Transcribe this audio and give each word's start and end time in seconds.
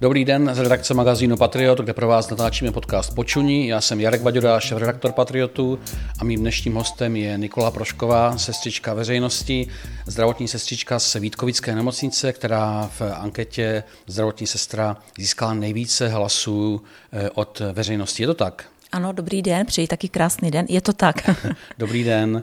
Dobrý 0.00 0.24
den 0.24 0.50
z 0.54 0.58
redakce 0.58 0.94
magazínu 0.94 1.36
Patriot, 1.36 1.78
kde 1.78 1.92
pro 1.92 2.08
vás 2.08 2.30
natáčíme 2.30 2.72
podcast 2.72 3.14
Počuní. 3.14 3.66
Já 3.66 3.80
jsem 3.80 4.00
Jarek 4.00 4.22
Vaďura, 4.22 4.60
šéf-redaktor 4.60 5.12
Patriotu 5.12 5.78
a 6.18 6.24
mým 6.24 6.40
dnešním 6.40 6.74
hostem 6.74 7.16
je 7.16 7.38
Nikola 7.38 7.70
Prošková, 7.70 8.38
sestřička 8.38 8.94
veřejnosti, 8.94 9.68
zdravotní 10.06 10.48
sestřička 10.48 10.98
z 10.98 11.14
Vítkovické 11.14 11.74
nemocnice, 11.74 12.32
která 12.32 12.90
v 12.98 13.02
anketě 13.02 13.84
zdravotní 14.06 14.46
sestra 14.46 14.96
získala 15.18 15.54
nejvíce 15.54 16.08
hlasů 16.08 16.82
eh, 17.12 17.30
od 17.30 17.62
veřejnosti. 17.72 18.22
Je 18.22 18.26
to 18.26 18.34
tak? 18.34 18.68
Ano, 18.92 19.12
dobrý 19.12 19.42
den, 19.42 19.66
přeji 19.66 19.86
taky 19.86 20.08
krásný 20.08 20.50
den. 20.50 20.66
Je 20.68 20.80
to 20.80 20.92
tak. 20.92 21.30
dobrý 21.78 22.04
den. 22.04 22.42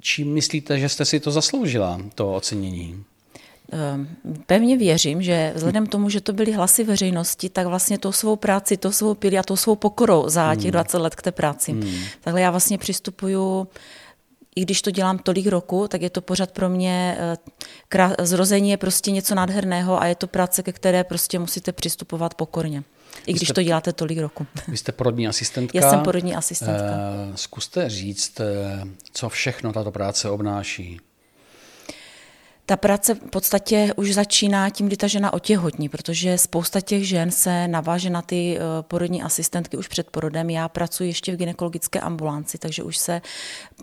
Čím 0.00 0.34
myslíte, 0.34 0.78
že 0.78 0.88
jste 0.88 1.04
si 1.04 1.20
to 1.20 1.30
zasloužila, 1.30 2.00
to 2.14 2.34
ocenění? 2.34 3.04
Ehm, 3.72 4.08
pevně 4.46 4.76
věřím, 4.76 5.22
že 5.22 5.52
vzhledem 5.54 5.86
k 5.86 5.90
tomu, 5.90 6.10
že 6.10 6.20
to 6.20 6.32
byly 6.32 6.52
hlasy 6.52 6.84
veřejnosti, 6.84 7.48
tak 7.48 7.66
vlastně 7.66 7.98
tou 7.98 8.12
svou 8.12 8.36
práci, 8.36 8.76
tou 8.76 8.92
svou 8.92 9.14
pili 9.14 9.38
a 9.38 9.42
tou 9.42 9.56
svou 9.56 9.76
pokorou 9.76 10.28
za 10.28 10.54
těch 10.54 10.70
20 10.70 10.96
hmm. 10.96 11.02
let 11.02 11.14
k 11.14 11.22
té 11.22 11.32
práci. 11.32 11.72
Hmm. 11.72 11.94
Takhle 12.20 12.40
já 12.40 12.50
vlastně 12.50 12.78
přistupuju 12.78 13.68
i 14.56 14.62
když 14.62 14.82
to 14.82 14.90
dělám 14.90 15.18
tolik 15.18 15.46
roku, 15.46 15.88
tak 15.88 16.02
je 16.02 16.10
to 16.10 16.20
pořád 16.20 16.50
pro 16.50 16.68
mě, 16.68 17.18
eh, 17.90 18.26
zrození 18.26 18.70
je 18.70 18.76
prostě 18.76 19.10
něco 19.10 19.34
nádherného 19.34 20.02
a 20.02 20.06
je 20.06 20.14
to 20.14 20.26
práce, 20.26 20.62
ke 20.62 20.72
které 20.72 21.04
prostě 21.04 21.38
musíte 21.38 21.72
přistupovat 21.72 22.34
pokorně. 22.34 22.82
I 23.26 23.32
když 23.32 23.48
jste, 23.48 23.54
to 23.54 23.62
děláte 23.62 23.92
tolik 23.92 24.18
roku. 24.18 24.46
Vy 24.68 24.76
jste 24.76 24.92
porodní 24.92 25.28
asistentka. 25.28 25.78
Já 25.78 25.90
jsem 25.90 26.00
porodní 26.00 26.36
asistentka. 26.36 26.84
Eh, 26.84 27.36
zkuste 27.36 27.90
říct, 27.90 28.40
eh, 28.40 28.44
co 29.12 29.28
všechno 29.28 29.72
tato 29.72 29.90
práce 29.92 30.30
obnáší 30.30 31.00
ta 32.68 32.76
práce 32.76 33.14
v 33.14 33.18
podstatě 33.18 33.92
už 33.96 34.14
začíná 34.14 34.70
tím, 34.70 34.86
kdy 34.86 34.96
ta 34.96 35.06
žena 35.06 35.32
otěhotní, 35.32 35.88
protože 35.88 36.38
spousta 36.38 36.80
těch 36.80 37.08
žen 37.08 37.30
se 37.30 37.68
naváže 37.68 38.10
na 38.10 38.22
ty 38.22 38.58
eh, 38.58 38.60
porodní 38.82 39.22
asistentky 39.22 39.76
už 39.76 39.88
před 39.88 40.10
porodem. 40.10 40.50
Já 40.50 40.68
pracuji 40.68 41.08
ještě 41.08 41.32
v 41.32 41.36
gynekologické 41.36 42.00
ambulanci, 42.00 42.58
takže 42.58 42.82
už 42.82 42.98
se 42.98 43.22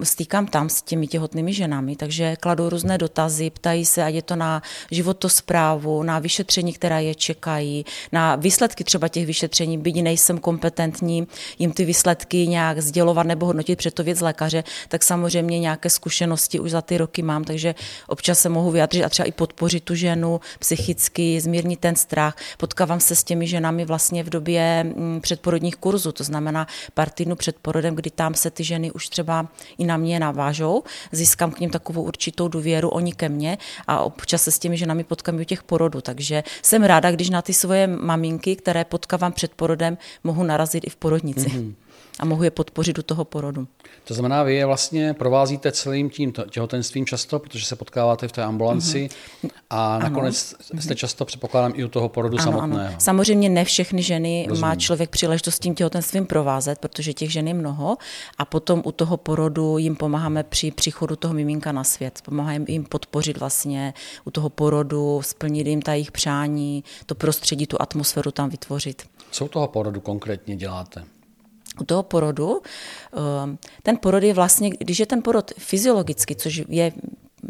stýkám 0.03 0.47
tam 0.47 0.69
s 0.69 0.81
těmi 0.81 1.08
těhotnými 1.08 1.53
ženami, 1.53 1.95
takže 1.95 2.36
kladou 2.36 2.69
různé 2.69 2.97
dotazy, 2.97 3.50
ptají 3.50 3.86
se, 3.86 4.03
ať 4.03 4.13
je 4.13 4.22
to 4.22 4.36
na 4.36 4.61
životosprávu, 4.91 6.03
na 6.03 6.19
vyšetření, 6.19 6.73
která 6.73 7.00
je 7.00 7.16
čekají, 7.16 7.86
na 8.11 8.36
výsledky 8.36 8.83
třeba 8.83 9.08
těch 9.08 9.25
vyšetření, 9.25 9.78
byť 9.78 10.02
nejsem 10.02 10.38
kompetentní 10.38 11.28
jim 11.59 11.72
ty 11.72 11.86
výsledky 11.86 12.47
nějak 12.47 12.80
sdělovat 12.80 13.25
nebo 13.25 13.45
hodnotit 13.45 13.75
před 13.75 13.94
to 13.94 14.03
věc 14.03 14.22
lékaře, 14.22 14.63
tak 14.88 15.03
samozřejmě 15.03 15.59
nějaké 15.59 15.89
zkušenosti 15.89 16.59
už 16.59 16.72
za 16.72 16.81
ty 16.81 16.97
roky 16.97 17.22
mám, 17.22 17.44
takže 17.44 17.75
občas 18.08 18.39
se 18.39 18.50
mohu 18.50 18.75
vyjádřit 18.76 19.04
a 19.04 19.09
třeba 19.09 19.26
i 19.28 19.31
podpořit 19.31 19.84
tu 19.84 19.95
ženu 19.95 20.40
psychicky, 20.59 21.42
zmírnit 21.42 21.80
ten 21.80 21.95
strach. 21.95 22.36
Potkávám 22.58 23.00
se 23.00 23.16
s 23.16 23.23
těmi 23.23 23.48
ženami 23.48 23.86
vlastně 23.86 24.23
v 24.23 24.30
době 24.30 24.84
mm, 24.84 25.22
předporodních 25.22 25.76
kurzů, 25.76 26.12
to 26.12 26.23
znamená 26.23 26.68
pár 26.94 27.09
týdnů 27.09 27.36
před 27.36 27.56
porodem, 27.62 27.96
kdy 27.96 28.09
tam 28.09 28.34
se 28.34 28.52
ty 28.52 28.64
ženy 28.64 28.92
už 28.92 29.09
třeba 29.09 29.48
i 29.78 29.86
na 29.86 29.98
mě 29.98 30.20
navážou, 30.20 30.84
získám 31.12 31.52
k 31.52 31.59
ním 31.59 31.70
takovou 31.70 32.02
určitou 32.03 32.48
důvěru, 32.48 32.90
oni 32.90 33.14
ke 33.14 33.30
mně 33.30 33.58
a 33.88 34.00
občas 34.00 34.44
se 34.44 34.52
s 34.52 34.59
těmi 34.59 34.78
ženami 34.78 35.03
potkám 35.03 35.36
u 35.36 35.44
těch 35.44 35.64
porodů. 35.64 36.02
Takže 36.02 36.44
jsem 36.62 36.84
ráda, 36.84 37.12
když 37.12 37.30
na 37.30 37.42
ty 37.42 37.53
svoje 37.53 37.88
maminky, 37.88 38.56
které 38.56 38.86
potkávám 38.86 39.31
před 39.31 39.52
porodem, 39.52 39.98
mohu 40.23 40.44
narazit 40.44 40.84
i 40.88 40.90
v 40.90 40.96
porodnici. 40.96 41.50
Mm-hmm 41.50 41.84
a 42.19 42.25
mohu 42.25 42.44
je 42.44 42.52
podpořit 42.52 42.95
do 42.95 43.03
toho 43.03 43.25
porodu. 43.25 43.67
To 44.03 44.13
znamená, 44.13 44.44
vy 44.44 44.55
je 44.55 44.66
vlastně 44.66 45.13
provázíte 45.13 45.71
celým 45.71 46.09
tím 46.09 46.33
těhotenstvím 46.49 47.05
často, 47.05 47.39
protože 47.39 47.66
se 47.66 47.75
potkáváte 47.75 48.27
v 48.27 48.31
té 48.31 48.44
ambulanci 48.44 49.09
mm-hmm. 49.09 49.49
a 49.69 49.99
nakonec 49.99 50.55
ano. 50.73 50.81
jste 50.81 50.95
často, 50.95 51.25
předpokládám, 51.25 51.73
i 51.75 51.83
u 51.83 51.88
toho 51.88 52.09
porodu 52.09 52.38
ano, 52.39 52.44
samotného. 52.52 52.88
Ano. 52.88 52.95
Samozřejmě 52.99 53.50
ne 53.50 53.66
všechny 53.66 54.03
ženy 54.03 54.45
Rozumím. 54.50 54.62
má 54.62 54.75
člověk 54.75 55.09
příležitost 55.09 55.56
s 55.56 55.59
tím 55.59 55.75
těhotenstvím 55.75 56.25
provázet, 56.25 56.79
protože 56.79 57.13
těch 57.13 57.31
žen 57.31 57.47
je 57.47 57.53
mnoho 57.53 57.97
a 58.38 58.45
potom 58.45 58.81
u 58.85 58.91
toho 58.91 59.17
porodu 59.17 59.78
jim 59.78 59.95
pomáháme 59.95 60.44
při 60.44 60.72
příchodu 60.72 61.16
toho 61.16 61.34
miminka 61.34 61.72
na 61.72 61.84
svět. 61.84 62.19
Pomáháme 62.25 62.66
jim 62.67 62.84
podpořit 62.84 63.38
vlastně 63.38 63.94
u 64.25 64.31
toho 64.31 64.50
porodu, 64.50 65.22
splnit 65.23 65.67
jim 65.67 65.81
ta 65.81 65.94
jejich 65.94 66.11
přání, 66.11 66.84
to 67.06 67.16
prostředí, 67.16 67.67
tu 67.67 67.78
atmosféru 67.79 68.31
tam 68.31 68.50
vytvořit. 68.50 69.03
Co 69.31 69.45
u 69.45 69.47
toho 69.47 69.67
porodu 69.67 70.01
konkrétně 70.01 70.56
děláte? 70.56 71.03
U 71.81 71.84
toho 71.86 72.03
porodu. 72.03 72.62
Ehm, 73.13 73.58
ten 73.84 73.97
porod 73.97 74.24
je 74.24 74.34
vlastně, 74.34 74.69
když 74.80 75.00
je 75.00 75.06
ten 75.06 75.22
porod 75.22 75.52
fyziologicky, 75.58 76.36
což 76.36 76.62
je 76.68 76.91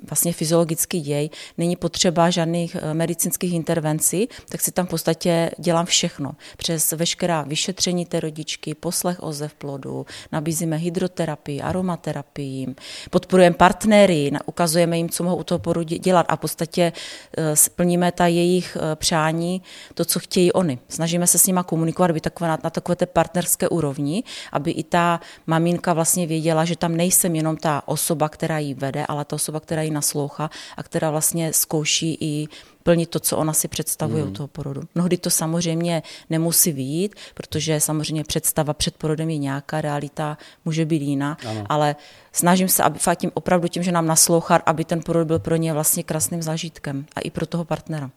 vlastně 0.04 0.34
fyziologický 0.34 1.02
děj, 1.02 1.30
není 1.58 1.76
potřeba 1.76 2.30
žádných 2.30 2.76
eh, 2.76 2.94
medicínských 2.94 3.54
intervencí, 3.54 4.30
tak 4.50 4.62
si 4.62 4.72
tam 4.72 4.86
v 4.86 4.90
podstatě 4.90 5.52
dělám 5.60 5.86
všechno. 5.86 6.32
Přes 6.58 6.92
veškerá 6.92 7.42
vyšetření 7.42 8.06
té 8.06 8.20
rodičky, 8.20 8.74
poslech 8.74 9.24
ozev 9.24 9.54
plodu, 9.54 10.06
nabízíme 10.32 10.78
hydroterapii, 10.78 11.62
aromaterapii, 11.62 12.76
podporujeme 13.10 13.56
partnery, 13.56 14.32
ukazujeme 14.46 14.98
jim, 14.98 15.10
co 15.10 15.24
mohou 15.24 15.38
u 15.38 15.44
toho 15.44 15.60
porodu 15.60 15.96
dělat 15.98 16.26
a 16.30 16.36
v 16.36 16.40
podstatě 16.40 16.94
eh, 17.38 17.56
splníme 17.56 18.12
ta 18.12 18.28
jejich 18.28 18.78
eh, 18.78 18.96
přání, 18.96 19.62
to, 19.94 20.06
co 20.06 20.20
chtějí 20.20 20.54
oni. 20.54 20.80
Snažíme 20.90 21.28
se 21.28 21.38
s 21.38 21.48
nima 21.48 21.64
komunikovat, 21.64 22.10
aby 22.10 22.22
takové, 22.22 22.48
na, 22.48 22.60
na 22.64 22.70
takové 22.70 22.96
té 22.96 23.06
partnerské 23.06 23.70
úrovni, 23.70 24.24
aby 24.52 24.72
i 24.72 24.84
ta 24.84 25.20
maminka 25.48 25.94
vlastně 25.94 26.28
věděla, 26.28 26.66
že 26.66 26.76
tam 26.76 26.96
nejsem 26.96 27.36
jenom 27.36 27.58
ta 27.58 27.82
osoba, 27.86 28.30
která 28.30 28.60
ji 28.60 28.74
vede, 28.74 29.06
ale 29.06 29.26
ta 29.26 29.36
osoba, 29.36 29.60
která 29.60 29.82
ji 29.86 29.92
naslouchá 29.92 30.50
a 30.78 30.84
která 30.84 31.12
vlastně 31.12 31.54
zkouší 31.54 32.18
i 32.20 32.48
plnit 32.84 33.10
to, 33.10 33.20
co 33.20 33.38
ona 33.38 33.54
si 33.54 33.68
představuje 33.68 34.24
mm. 34.24 34.30
u 34.30 34.34
toho 34.34 34.48
porodu. 34.48 34.82
Mnohdy 34.96 35.18
to 35.18 35.30
samozřejmě 35.30 36.04
nemusí 36.30 36.72
výjít, 36.72 37.16
protože 37.34 37.80
samozřejmě 37.80 38.24
představa 38.24 38.74
před 38.74 38.98
porodem 38.98 39.30
je 39.30 39.38
nějaká, 39.38 39.82
realita 39.82 40.38
může 40.66 40.86
být 40.86 41.02
jiná, 41.02 41.38
ano. 41.48 41.64
ale 41.70 41.96
snažím 42.32 42.68
se, 42.68 42.84
aby 42.84 43.00
fakt 43.00 43.20
tím, 43.20 43.32
opravdu 43.34 43.68
tím, 43.68 43.84
že 43.84 43.92
nám 43.92 44.08
naslouchá, 44.08 44.56
aby 44.66 44.86
ten 44.86 45.02
porod 45.02 45.28
byl 45.28 45.40
pro 45.40 45.56
ně 45.56 45.74
vlastně 45.74 46.04
krásným 46.04 46.42
zážitkem 46.42 47.06
a 47.16 47.20
i 47.20 47.30
pro 47.30 47.46
toho 47.46 47.66
partnera. 47.66 48.12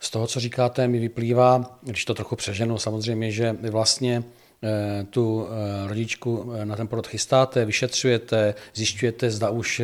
Z 0.00 0.10
toho, 0.10 0.26
co 0.26 0.40
říkáte, 0.40 0.88
mi 0.88 0.98
vyplývá, 0.98 1.78
když 1.82 2.04
to 2.04 2.14
trochu 2.14 2.36
přeženu, 2.36 2.78
samozřejmě, 2.78 3.32
že 3.32 3.56
vlastně 3.70 4.22
tu 5.10 5.46
eh, 5.46 5.88
rodičku 5.88 6.52
eh, 6.54 6.64
na 6.64 6.76
ten 6.76 6.88
porod 6.88 7.06
chystáte, 7.06 7.64
vyšetřujete, 7.64 8.54
zjišťujete, 8.74 9.30
zda 9.30 9.50
už 9.50 9.82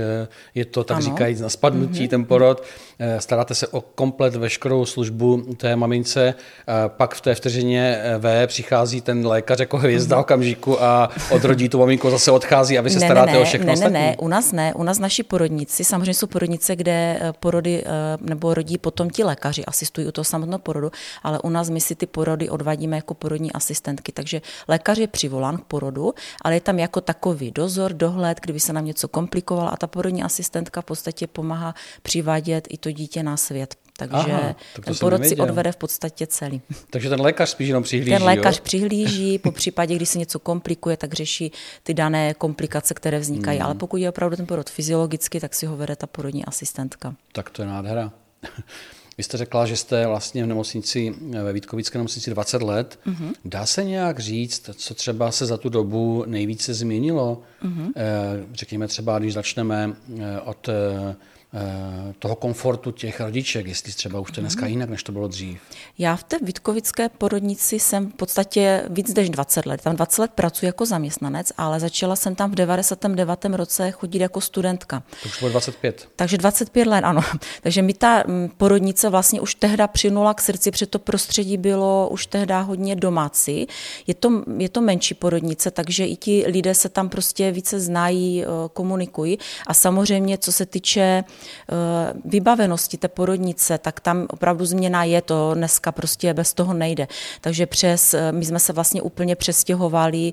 je 0.54 0.64
to, 0.64 0.84
tak 0.84 0.96
ano. 0.96 1.04
říkajíc, 1.04 1.40
na 1.40 1.48
spadnutí 1.48 2.04
mm-hmm. 2.04 2.08
ten 2.08 2.24
porod, 2.24 2.62
staráte 3.18 3.54
se 3.54 3.66
o 3.66 3.80
komplet 3.80 4.36
veškerou 4.36 4.86
službu 4.86 5.42
té 5.56 5.76
mamince, 5.76 6.34
pak 6.88 7.14
v 7.14 7.20
té 7.20 7.34
vteřině 7.34 8.02
V 8.18 8.46
přichází 8.46 9.00
ten 9.00 9.26
lékař 9.26 9.60
jako 9.60 9.78
hvězda 9.78 10.16
mm-hmm. 10.16 10.20
okamžiku 10.20 10.82
a 10.82 11.10
odrodí 11.30 11.68
tu 11.68 11.78
maminku, 11.78 12.10
zase 12.10 12.30
odchází 12.30 12.78
a 12.78 12.82
vy 12.82 12.90
se 12.90 12.98
ne, 12.98 13.06
staráte 13.06 13.32
ne, 13.32 13.38
o 13.38 13.44
všechno 13.44 13.66
ne, 13.66 13.80
ne, 13.80 13.90
ne, 13.90 14.16
u 14.18 14.28
nás 14.28 14.52
ne, 14.52 14.74
u 14.74 14.82
nás 14.82 14.98
naši 14.98 15.22
porodníci, 15.22 15.84
samozřejmě 15.84 16.14
jsou 16.14 16.26
porodnice, 16.26 16.76
kde 16.76 17.20
porody 17.40 17.84
nebo 18.20 18.54
rodí 18.54 18.78
potom 18.78 19.10
ti 19.10 19.24
lékaři, 19.24 19.64
asistují 19.64 20.06
u 20.06 20.12
toho 20.12 20.24
samotného 20.24 20.58
porodu, 20.58 20.90
ale 21.22 21.38
u 21.38 21.50
nás 21.50 21.70
my 21.70 21.80
si 21.80 21.94
ty 21.94 22.06
porody 22.06 22.48
odvádíme 22.48 22.96
jako 22.96 23.14
porodní 23.14 23.52
asistentky, 23.52 24.12
takže 24.12 24.40
Lékař 24.68 24.98
je 24.98 25.08
přivolán 25.08 25.56
k 25.56 25.64
porodu, 25.64 26.14
ale 26.42 26.54
je 26.54 26.60
tam 26.60 26.78
jako 26.78 27.00
takový 27.00 27.50
dozor, 27.50 27.92
dohled, 27.92 28.40
kdyby 28.40 28.60
se 28.60 28.72
nám 28.72 28.84
něco 28.84 29.08
komplikovalo 29.08 29.72
a 29.72 29.76
ta 29.76 29.86
porodní 29.86 30.22
asistentka 30.22 30.80
v 30.80 30.84
podstatě 30.84 31.26
pomáhá 31.26 31.74
přivádět 32.02 32.68
i 32.70 32.78
to 32.78 32.90
dítě 32.90 33.22
na 33.22 33.36
svět. 33.36 33.74
Takže 33.96 34.32
Aha, 34.32 34.56
tak 34.76 34.84
ten 34.84 34.94
porod 35.00 35.26
si 35.26 35.36
odvede 35.36 35.72
v 35.72 35.76
podstatě 35.76 36.26
celý. 36.26 36.62
Takže 36.90 37.08
ten 37.08 37.20
lékař 37.20 37.50
spíš 37.50 37.68
jenom 37.68 37.82
přihlíží, 37.82 38.10
Ten 38.10 38.22
lékař 38.22 38.56
jo? 38.56 38.62
přihlíží, 38.62 39.38
po 39.42 39.52
případě, 39.52 39.96
když 39.96 40.08
se 40.08 40.18
něco 40.18 40.38
komplikuje, 40.38 40.96
tak 40.96 41.12
řeší 41.12 41.52
ty 41.82 41.94
dané 41.94 42.34
komplikace, 42.34 42.94
které 42.94 43.18
vznikají. 43.18 43.58
Hmm. 43.58 43.66
Ale 43.66 43.74
pokud 43.74 43.96
je 43.96 44.08
opravdu 44.08 44.36
ten 44.36 44.46
porod 44.46 44.70
fyziologicky, 44.70 45.40
tak 45.40 45.54
si 45.54 45.66
ho 45.66 45.76
vede 45.76 45.96
ta 45.96 46.06
porodní 46.06 46.44
asistentka. 46.44 47.14
Tak 47.32 47.50
to 47.50 47.62
je 47.62 47.68
nádhera. 47.68 48.12
Vy 49.18 49.24
jste 49.24 49.36
řekla, 49.36 49.66
že 49.66 49.76
jste 49.76 50.06
vlastně 50.06 50.44
v 50.44 50.46
nemocnici, 50.46 51.14
ve 51.44 51.52
Vítkovické 51.52 51.98
nemocnici 51.98 52.30
20 52.30 52.62
let. 52.62 52.98
Mm-hmm. 53.06 53.32
Dá 53.44 53.66
se 53.66 53.84
nějak 53.84 54.18
říct, 54.18 54.70
co 54.76 54.94
třeba 54.94 55.30
se 55.30 55.46
za 55.46 55.56
tu 55.56 55.68
dobu 55.68 56.24
nejvíce 56.26 56.74
změnilo? 56.74 57.42
Mm-hmm. 57.62 57.92
Řekněme 58.52 58.88
třeba, 58.88 59.18
když 59.18 59.34
začneme 59.34 59.92
eh, 60.18 60.40
od 60.40 60.68
eh, 60.68 61.16
toho 62.18 62.36
komfortu 62.36 62.90
těch 62.90 63.20
rodiček, 63.20 63.66
jestli 63.66 63.92
třeba 63.92 64.20
už 64.20 64.30
to 64.30 64.40
dneska 64.40 64.60
mhm. 64.60 64.70
jinak, 64.70 64.90
než 64.90 65.02
to 65.02 65.12
bylo 65.12 65.28
dřív. 65.28 65.60
Já 65.98 66.16
v 66.16 66.22
té 66.22 66.36
Vítkovické 66.42 67.08
porodnici 67.08 67.78
jsem 67.78 68.10
v 68.10 68.14
podstatě 68.14 68.84
víc 68.88 69.14
než 69.14 69.30
20 69.30 69.66
let. 69.66 69.82
Tam 69.82 69.96
20 69.96 70.22
let 70.22 70.30
pracuji 70.34 70.66
jako 70.66 70.86
zaměstnanec, 70.86 71.52
ale 71.58 71.80
začala 71.80 72.16
jsem 72.16 72.34
tam 72.34 72.50
v 72.50 72.54
99. 72.54 73.44
roce 73.44 73.90
chodit 73.90 74.18
jako 74.18 74.40
studentka. 74.40 75.02
To 75.22 75.28
už 75.28 75.38
bylo 75.38 75.50
25. 75.50 76.08
Takže 76.16 76.38
25 76.38 76.86
let, 76.86 77.04
ano. 77.04 77.20
Takže 77.62 77.82
mi 77.82 77.94
ta 77.94 78.24
mm, 78.26 78.50
porodnice 78.56 79.08
vlastně 79.08 79.40
už 79.40 79.54
tehda 79.54 79.86
přinula 79.88 80.34
k 80.34 80.40
srdci, 80.40 80.70
protože 80.70 80.86
to 80.86 80.98
prostředí 80.98 81.56
bylo 81.56 82.08
už 82.08 82.26
tehda 82.26 82.60
hodně 82.60 82.96
domácí. 82.96 83.68
Je 84.06 84.14
to, 84.14 84.44
je 84.58 84.68
to 84.68 84.80
menší 84.80 85.14
porodnice, 85.14 85.70
takže 85.70 86.06
i 86.06 86.16
ti 86.16 86.44
lidé 86.46 86.74
se 86.74 86.88
tam 86.88 87.08
prostě 87.08 87.52
více 87.52 87.80
znají, 87.80 88.44
eh, 88.44 88.46
komunikují. 88.72 89.38
A 89.66 89.74
samozřejmě, 89.74 90.38
co 90.38 90.52
se 90.52 90.66
týče 90.66 91.24
vybavenosti 92.24 92.96
té 92.96 93.08
porodnice, 93.08 93.78
tak 93.78 94.00
tam 94.00 94.26
opravdu 94.30 94.66
změna 94.66 95.04
je 95.04 95.22
to, 95.22 95.54
dneska 95.54 95.92
prostě 95.92 96.34
bez 96.34 96.54
toho 96.54 96.74
nejde. 96.74 97.08
Takže 97.40 97.66
přes, 97.66 98.14
my 98.30 98.44
jsme 98.44 98.58
se 98.58 98.72
vlastně 98.72 99.02
úplně 99.02 99.36
přestěhovali 99.36 100.32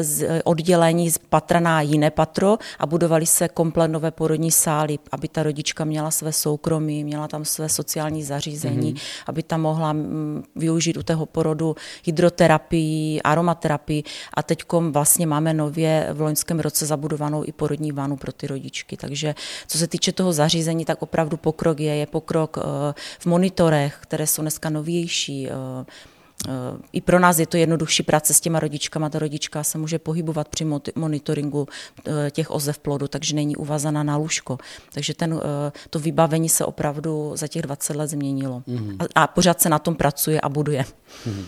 z 0.00 0.42
oddělení 0.44 1.10
z 1.10 1.18
patra 1.18 1.60
na 1.60 1.80
jiné 1.80 2.10
patro 2.10 2.58
a 2.78 2.86
budovali 2.86 3.26
se 3.26 3.48
komplet 3.48 3.90
nové 3.90 4.10
porodní 4.10 4.50
sály, 4.50 4.98
aby 5.12 5.28
ta 5.28 5.42
rodička 5.42 5.84
měla 5.84 6.10
své 6.10 6.32
soukromí, 6.32 7.04
měla 7.04 7.28
tam 7.28 7.44
své 7.44 7.68
sociální 7.68 8.24
zařízení, 8.24 8.94
mm-hmm. 8.94 9.22
aby 9.26 9.42
tam 9.42 9.60
mohla 9.60 9.92
mm, 9.92 10.44
využít 10.56 10.96
u 10.96 11.02
toho 11.02 11.26
porodu 11.26 11.76
hydroterapii, 12.04 13.22
aromaterapii 13.22 14.02
a 14.34 14.42
teď 14.42 14.64
vlastně 14.90 15.26
máme 15.26 15.54
nově 15.54 16.08
v 16.12 16.20
loňském 16.20 16.60
roce 16.60 16.86
zabudovanou 16.86 17.44
i 17.46 17.52
porodní 17.52 17.92
vanu 17.92 18.16
pro 18.16 18.32
ty 18.32 18.46
rodičky. 18.46 18.96
Takže 18.96 19.34
co 19.66 19.78
se 19.78 19.86
týče 19.86 20.12
toho 20.12 20.32
zařízení, 20.34 20.84
tak 20.84 21.02
opravdu 21.02 21.36
pokrok 21.36 21.80
je, 21.80 21.94
je 21.96 22.06
pokrok 22.06 22.58
eh, 22.58 22.94
v 23.18 23.26
monitorech, 23.26 23.98
které 24.00 24.26
jsou 24.26 24.42
dneska 24.42 24.70
novější, 24.70 25.48
eh, 26.48 26.50
i 26.92 27.00
pro 27.00 27.18
nás 27.18 27.38
je 27.38 27.46
to 27.46 27.56
jednodušší 27.56 28.02
práce 28.02 28.34
s 28.34 28.40
těma 28.40 28.60
rodičkama. 28.60 29.08
Ta 29.08 29.18
rodička 29.18 29.62
se 29.62 29.78
může 29.78 29.98
pohybovat 29.98 30.48
při 30.48 30.66
monitoringu 30.94 31.68
eh, 32.06 32.30
těch 32.30 32.50
ozev 32.50 32.78
plodu, 32.78 33.08
takže 33.08 33.34
není 33.34 33.56
uvazaná 33.56 34.02
na 34.02 34.16
lůžko. 34.16 34.58
Takže 34.92 35.14
ten, 35.14 35.40
eh, 35.42 35.72
to 35.90 35.98
vybavení 35.98 36.48
se 36.48 36.64
opravdu 36.64 37.32
za 37.34 37.48
těch 37.48 37.62
20 37.62 37.96
let 37.96 38.10
změnilo. 38.10 38.62
Mm-hmm. 38.68 39.06
A, 39.14 39.22
a 39.22 39.26
pořád 39.26 39.60
se 39.60 39.68
na 39.68 39.78
tom 39.78 39.96
pracuje 39.96 40.40
a 40.40 40.48
buduje. 40.48 40.84
Mm-hmm. 41.26 41.44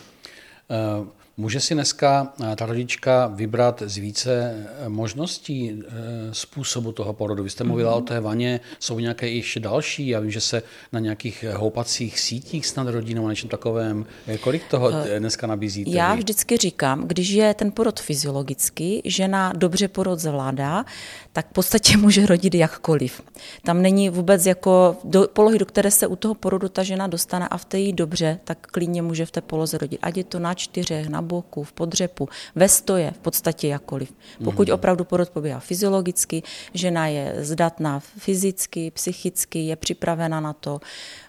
Uh... 1.00 1.06
Může 1.38 1.60
si 1.60 1.74
dneska 1.74 2.32
eh, 2.52 2.56
ta 2.56 2.66
rodička 2.66 3.26
vybrat 3.26 3.82
z 3.86 3.96
více 3.96 4.66
eh, 4.84 4.88
možností 4.88 5.72
eh, 5.72 5.92
způsobu 6.32 6.92
toho 6.92 7.12
porodu? 7.12 7.42
Vy 7.42 7.50
jste 7.50 7.64
mluvila 7.64 7.92
mm-hmm. 7.92 7.98
o 7.98 8.00
té 8.00 8.20
vaně, 8.20 8.60
jsou 8.78 8.98
nějaké 8.98 9.28
ještě 9.28 9.60
další? 9.60 10.08
Já 10.08 10.20
vím, 10.20 10.30
že 10.30 10.40
se 10.40 10.62
na 10.92 11.00
nějakých 11.00 11.44
houpacích 11.54 12.20
sítích 12.20 12.66
snad 12.66 12.88
rodí 12.88 13.14
nebo 13.14 13.30
něčem 13.30 13.48
takovém. 13.48 14.06
Kolik 14.40 14.68
toho 14.68 14.90
dneska 15.18 15.46
nabízíte? 15.46 15.90
Já 15.90 16.14
vždycky 16.14 16.56
říkám, 16.56 17.08
když 17.08 17.28
je 17.28 17.54
ten 17.54 17.72
porod 17.72 18.00
fyziologický, 18.00 19.02
žena 19.04 19.52
dobře 19.56 19.88
porod 19.88 20.18
zvládá, 20.18 20.84
tak 21.32 21.48
v 21.48 21.52
podstatě 21.52 21.96
může 22.06 22.26
rodit 22.26 22.54
jakkoliv. 22.54 23.22
Tam 23.64 23.82
není 23.82 24.10
vůbec 24.10 24.46
jako 24.46 24.96
do, 25.04 25.28
polohy, 25.32 25.58
do 25.58 25.66
které 25.66 25.90
se 25.90 26.06
u 26.06 26.16
toho 26.16 26.34
porodu 26.34 26.68
ta 26.68 26.82
žena 26.82 27.06
dostane 27.06 27.48
a 27.48 27.56
v 27.56 27.64
té 27.64 27.78
jí 27.78 27.92
dobře, 27.92 28.38
tak 28.44 28.66
klidně 28.66 29.02
může 29.02 29.26
v 29.26 29.30
té 29.30 29.40
poloze 29.40 29.78
rodit. 29.78 29.98
Ať 30.02 30.16
je 30.16 30.24
to 30.24 30.38
na 30.38 30.54
čtyřech, 30.54 31.08
na 31.08 31.25
boku, 31.26 31.62
v 31.62 31.72
podřepu, 31.72 32.28
ve 32.54 32.68
stoje, 32.68 33.10
v 33.10 33.18
podstatě 33.18 33.68
jakkoliv. 33.68 34.12
Pokud 34.44 34.68
mhm. 34.68 34.74
opravdu 34.74 35.04
porod 35.04 35.30
pobíhá 35.30 35.60
fyziologicky, 35.60 36.42
žena 36.74 37.06
je 37.06 37.34
zdatná 37.38 38.00
fyzicky, 38.00 38.90
psychicky, 38.90 39.58
je 39.58 39.76
připravena 39.76 40.40
na 40.40 40.52
to, 40.52 40.80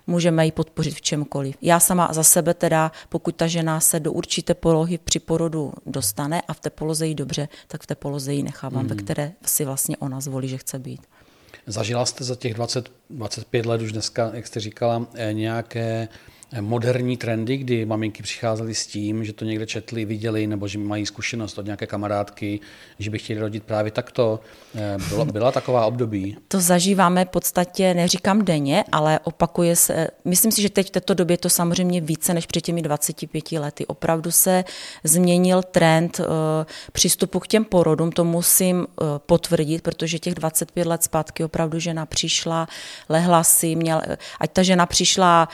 můžeme 0.07 0.45
ji 0.45 0.51
podpořit 0.51 0.95
v 0.95 1.01
čemkoliv. 1.01 1.55
Já 1.61 1.79
sama 1.79 2.09
za 2.11 2.23
sebe 2.23 2.53
teda, 2.53 2.91
pokud 3.09 3.35
ta 3.35 3.47
žena 3.47 3.79
se 3.79 3.99
do 3.99 4.11
určité 4.13 4.53
polohy 4.53 4.97
při 4.97 5.19
porodu 5.19 5.73
dostane 5.85 6.41
a 6.47 6.53
v 6.53 6.59
té 6.59 6.69
poloze 6.69 7.07
jí 7.07 7.15
dobře, 7.15 7.49
tak 7.67 7.83
v 7.83 7.87
té 7.87 7.95
poloze 7.95 8.33
ji 8.33 8.43
nechávám, 8.43 8.83
mm. 8.83 8.89
ve 8.89 8.95
které 8.95 9.31
si 9.45 9.65
vlastně 9.65 9.97
ona 9.97 10.19
zvolí, 10.19 10.47
že 10.47 10.57
chce 10.57 10.79
být. 10.79 11.01
Zažila 11.67 12.05
jste 12.05 12.23
za 12.23 12.35
těch 12.35 12.53
20, 12.53 12.91
25 13.09 13.65
let 13.65 13.81
už 13.81 13.91
dneska, 13.91 14.31
jak 14.33 14.47
jste 14.47 14.59
říkala, 14.59 15.07
eh, 15.13 15.33
nějaké 15.33 16.07
moderní 16.61 17.17
trendy, 17.17 17.57
kdy 17.57 17.85
maminky 17.85 18.23
přicházely 18.23 18.75
s 18.75 18.87
tím, 18.87 19.25
že 19.25 19.33
to 19.33 19.45
někde 19.45 19.65
četli, 19.65 20.05
viděli, 20.05 20.47
nebo 20.47 20.67
že 20.67 20.77
mají 20.77 21.05
zkušenost 21.05 21.57
od 21.57 21.65
nějaké 21.65 21.87
kamarádky, 21.87 22.59
že 22.99 23.09
by 23.09 23.19
chtěli 23.19 23.39
rodit 23.39 23.63
právě 23.63 23.91
takto. 23.91 24.39
Eh, 24.75 24.97
byla, 25.09 25.25
byla 25.25 25.51
taková 25.51 25.85
období? 25.85 26.37
To 26.47 26.61
zažíváme 26.61 27.25
v 27.25 27.29
podstatě, 27.29 27.93
neříkám 27.93 28.45
denně, 28.45 28.83
ale 28.91 29.19
opakuje 29.23 29.75
se. 29.75 30.07
Myslím 30.25 30.51
si, 30.51 30.61
že 30.61 30.69
teď 30.69 30.87
v 30.87 30.91
této 30.91 31.13
době 31.13 31.37
to 31.37 31.49
samozřejmě 31.49 32.01
více 32.01 32.33
než 32.33 32.45
před 32.45 32.61
těmi 32.61 32.81
25 32.81 33.51
lety. 33.51 33.85
Opravdu 33.85 34.31
se 34.31 34.63
změnil 35.03 35.63
trend 35.63 36.19
uh, 36.19 36.25
přístupu 36.91 37.39
k 37.39 37.47
těm 37.47 37.65
porodům, 37.65 38.11
to 38.11 38.23
musím 38.23 38.77
uh, 38.77 39.07
potvrdit, 39.17 39.81
protože 39.81 40.19
těch 40.19 40.33
25 40.35 40.87
let 40.87 41.03
zpátky 41.03 41.43
opravdu 41.43 41.79
žena 41.79 42.05
přišla, 42.05 42.67
lehla 43.09 43.43
si, 43.43 43.75
měl, 43.75 44.01
ať 44.39 44.51
ta 44.51 44.63
žena 44.63 44.85
přišla 44.85 45.49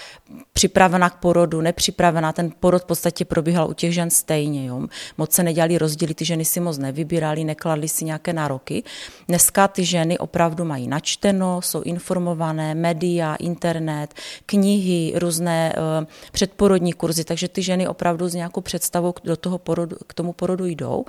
připravena 0.53 0.82
připravená 0.83 1.09
k 1.09 1.15
porodu, 1.15 1.62
nepřipravená, 1.62 2.33
ten 2.33 2.51
porod 2.59 2.81
v 2.81 2.85
podstatě 2.85 3.25
probíhal 3.25 3.69
u 3.69 3.74
těch 3.74 3.94
žen 3.94 4.09
stejně. 4.09 4.65
Jo. 4.65 4.88
Moc 5.18 5.31
se 5.31 5.44
nedělali 5.44 5.77
rozdíly, 5.77 6.13
ty 6.13 6.25
ženy 6.25 6.45
si 6.45 6.59
moc 6.59 6.77
nevybírali, 6.77 7.44
nekladly 7.44 7.88
si 7.88 8.06
nějaké 8.06 8.33
nároky. 8.33 8.83
Dneska 9.27 9.68
ty 9.68 9.85
ženy 9.85 10.18
opravdu 10.18 10.65
mají 10.65 10.88
načteno, 10.88 11.62
jsou 11.62 11.81
informované, 11.81 12.75
média, 12.75 13.35
internet, 13.35 14.13
knihy, 14.45 15.13
různé 15.15 15.74
uh, 15.75 16.06
předporodní 16.31 16.94
kurzy, 16.94 17.24
takže 17.24 17.47
ty 17.47 17.62
ženy 17.62 17.88
opravdu 17.88 18.27
s 18.27 18.33
nějakou 18.33 18.62
představou 18.62 19.13
do 19.24 19.38
toho 19.38 19.57
porodu, 19.57 19.95
k 20.07 20.13
tomu 20.13 20.33
porodu 20.33 20.65
jdou. 20.65 21.06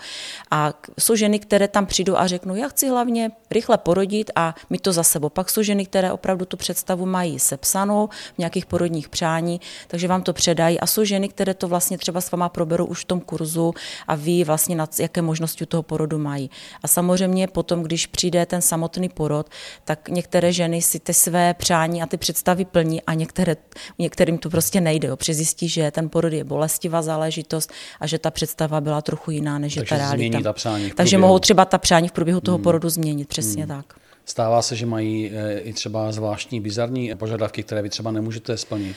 A 0.50 0.73
jsou 0.99 1.17
ženy, 1.17 1.38
které 1.38 1.69
tam 1.69 1.87
přijdou 1.87 2.17
a 2.17 2.27
řeknou, 2.27 2.55
já 2.55 2.69
chci 2.69 2.88
hlavně 2.88 3.31
rychle 3.50 3.79
porodit 3.79 4.31
a 4.37 4.55
mi 4.70 4.79
to 4.79 4.93
za 4.93 5.03
sebou. 5.03 5.29
Pak 5.29 5.50
jsou 5.50 5.62
ženy, 5.62 5.87
které 5.87 6.12
opravdu 6.12 6.44
tu 6.44 6.56
představu 6.56 7.06
mají 7.06 7.38
sepsanou 7.38 8.09
v 8.35 8.38
nějakých 8.38 8.67
porodních 8.67 9.09
přání 9.09 9.61
takže 9.88 10.08
vám 10.08 10.22
to 10.22 10.32
předají. 10.32 10.81
A 10.81 10.87
jsou 10.87 11.05
ženy, 11.05 11.28
které 11.28 11.55
to 11.55 11.69
vlastně 11.69 11.99
třeba 11.99 12.20
s 12.20 12.31
váma 12.31 12.49
proberou 12.49 12.84
už 12.84 13.00
v 13.00 13.05
tom 13.05 13.20
kurzu 13.20 13.75
a 14.06 14.14
ví 14.14 14.44
vlastně, 14.44 14.76
nad 14.76 15.00
jaké 15.00 15.22
možnosti 15.22 15.64
u 15.64 15.66
toho 15.66 15.82
porodu 15.82 16.19
mají. 16.19 16.50
A 16.82 16.88
samozřejmě 16.88 17.46
potom, 17.46 17.82
když 17.82 18.06
přijde 18.06 18.46
ten 18.46 18.62
samotný 18.62 19.08
porod, 19.08 19.49
tak 19.84 20.08
některé 20.08 20.52
ženy 20.52 20.82
si 20.82 20.99
ty 21.00 21.14
své 21.14 21.55
přání 21.55 22.02
a 22.02 22.06
ty 22.06 22.16
představy 22.16 22.64
plní 22.64 23.02
a 23.02 23.14
některé, 23.14 23.56
některým 23.99 24.38
to 24.38 24.50
prostě 24.50 24.81
nejde. 24.81 25.08
Jo. 25.08 25.16
Přizjistí, 25.16 25.69
že 25.69 25.90
ten 25.90 26.08
porod 26.08 26.32
je 26.32 26.44
bolestivá 26.44 27.02
záležitost 27.02 27.72
a 28.00 28.06
že 28.06 28.19
ta 28.19 28.31
představa 28.31 28.81
byla 28.81 29.02
trochu 29.02 29.31
jiná, 29.31 29.58
než 29.58 29.75
Takže 29.75 29.94
je 29.94 29.99
ta 29.99 30.05
realita. 30.05 30.40
Ta 30.40 30.52
přání 30.52 30.90
Takže 30.90 31.19
mohou 31.19 31.38
třeba 31.38 31.64
ta 31.64 31.78
přání 31.78 32.08
v 32.08 32.12
průběhu 32.12 32.40
toho 32.40 32.56
hmm. 32.56 32.62
porodu 32.62 32.88
změnit, 32.88 33.28
přesně 33.28 33.64
hmm. 33.64 33.76
tak. 33.76 33.94
Stává 34.26 34.62
se, 34.62 34.76
že 34.76 34.87
mají 34.87 35.31
eh, 35.34 35.58
i 35.58 35.72
třeba 35.72 36.12
zvláštní 36.12 36.60
bizarní 36.60 37.14
požadavky, 37.14 37.62
které 37.62 37.82
vy 37.82 37.88
třeba 37.88 38.10
nemůžete 38.10 38.56
splnit. 38.56 38.96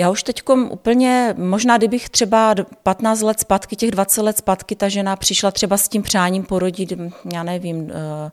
Já 0.00 0.10
už 0.10 0.22
teď 0.22 0.42
úplně, 0.70 1.34
možná 1.38 1.78
kdybych 1.78 2.10
třeba 2.10 2.54
15 2.82 3.22
let 3.22 3.40
zpátky, 3.40 3.76
těch 3.76 3.90
20 3.90 4.22
let 4.22 4.38
zpátky, 4.38 4.76
ta 4.76 4.88
žena 4.88 5.16
přišla 5.16 5.50
třeba 5.50 5.76
s 5.76 5.88
tím 5.88 6.02
přáním 6.02 6.42
porodit, 6.42 6.92
já 7.32 7.42
nevím, 7.42 7.90
eh, 7.90 8.30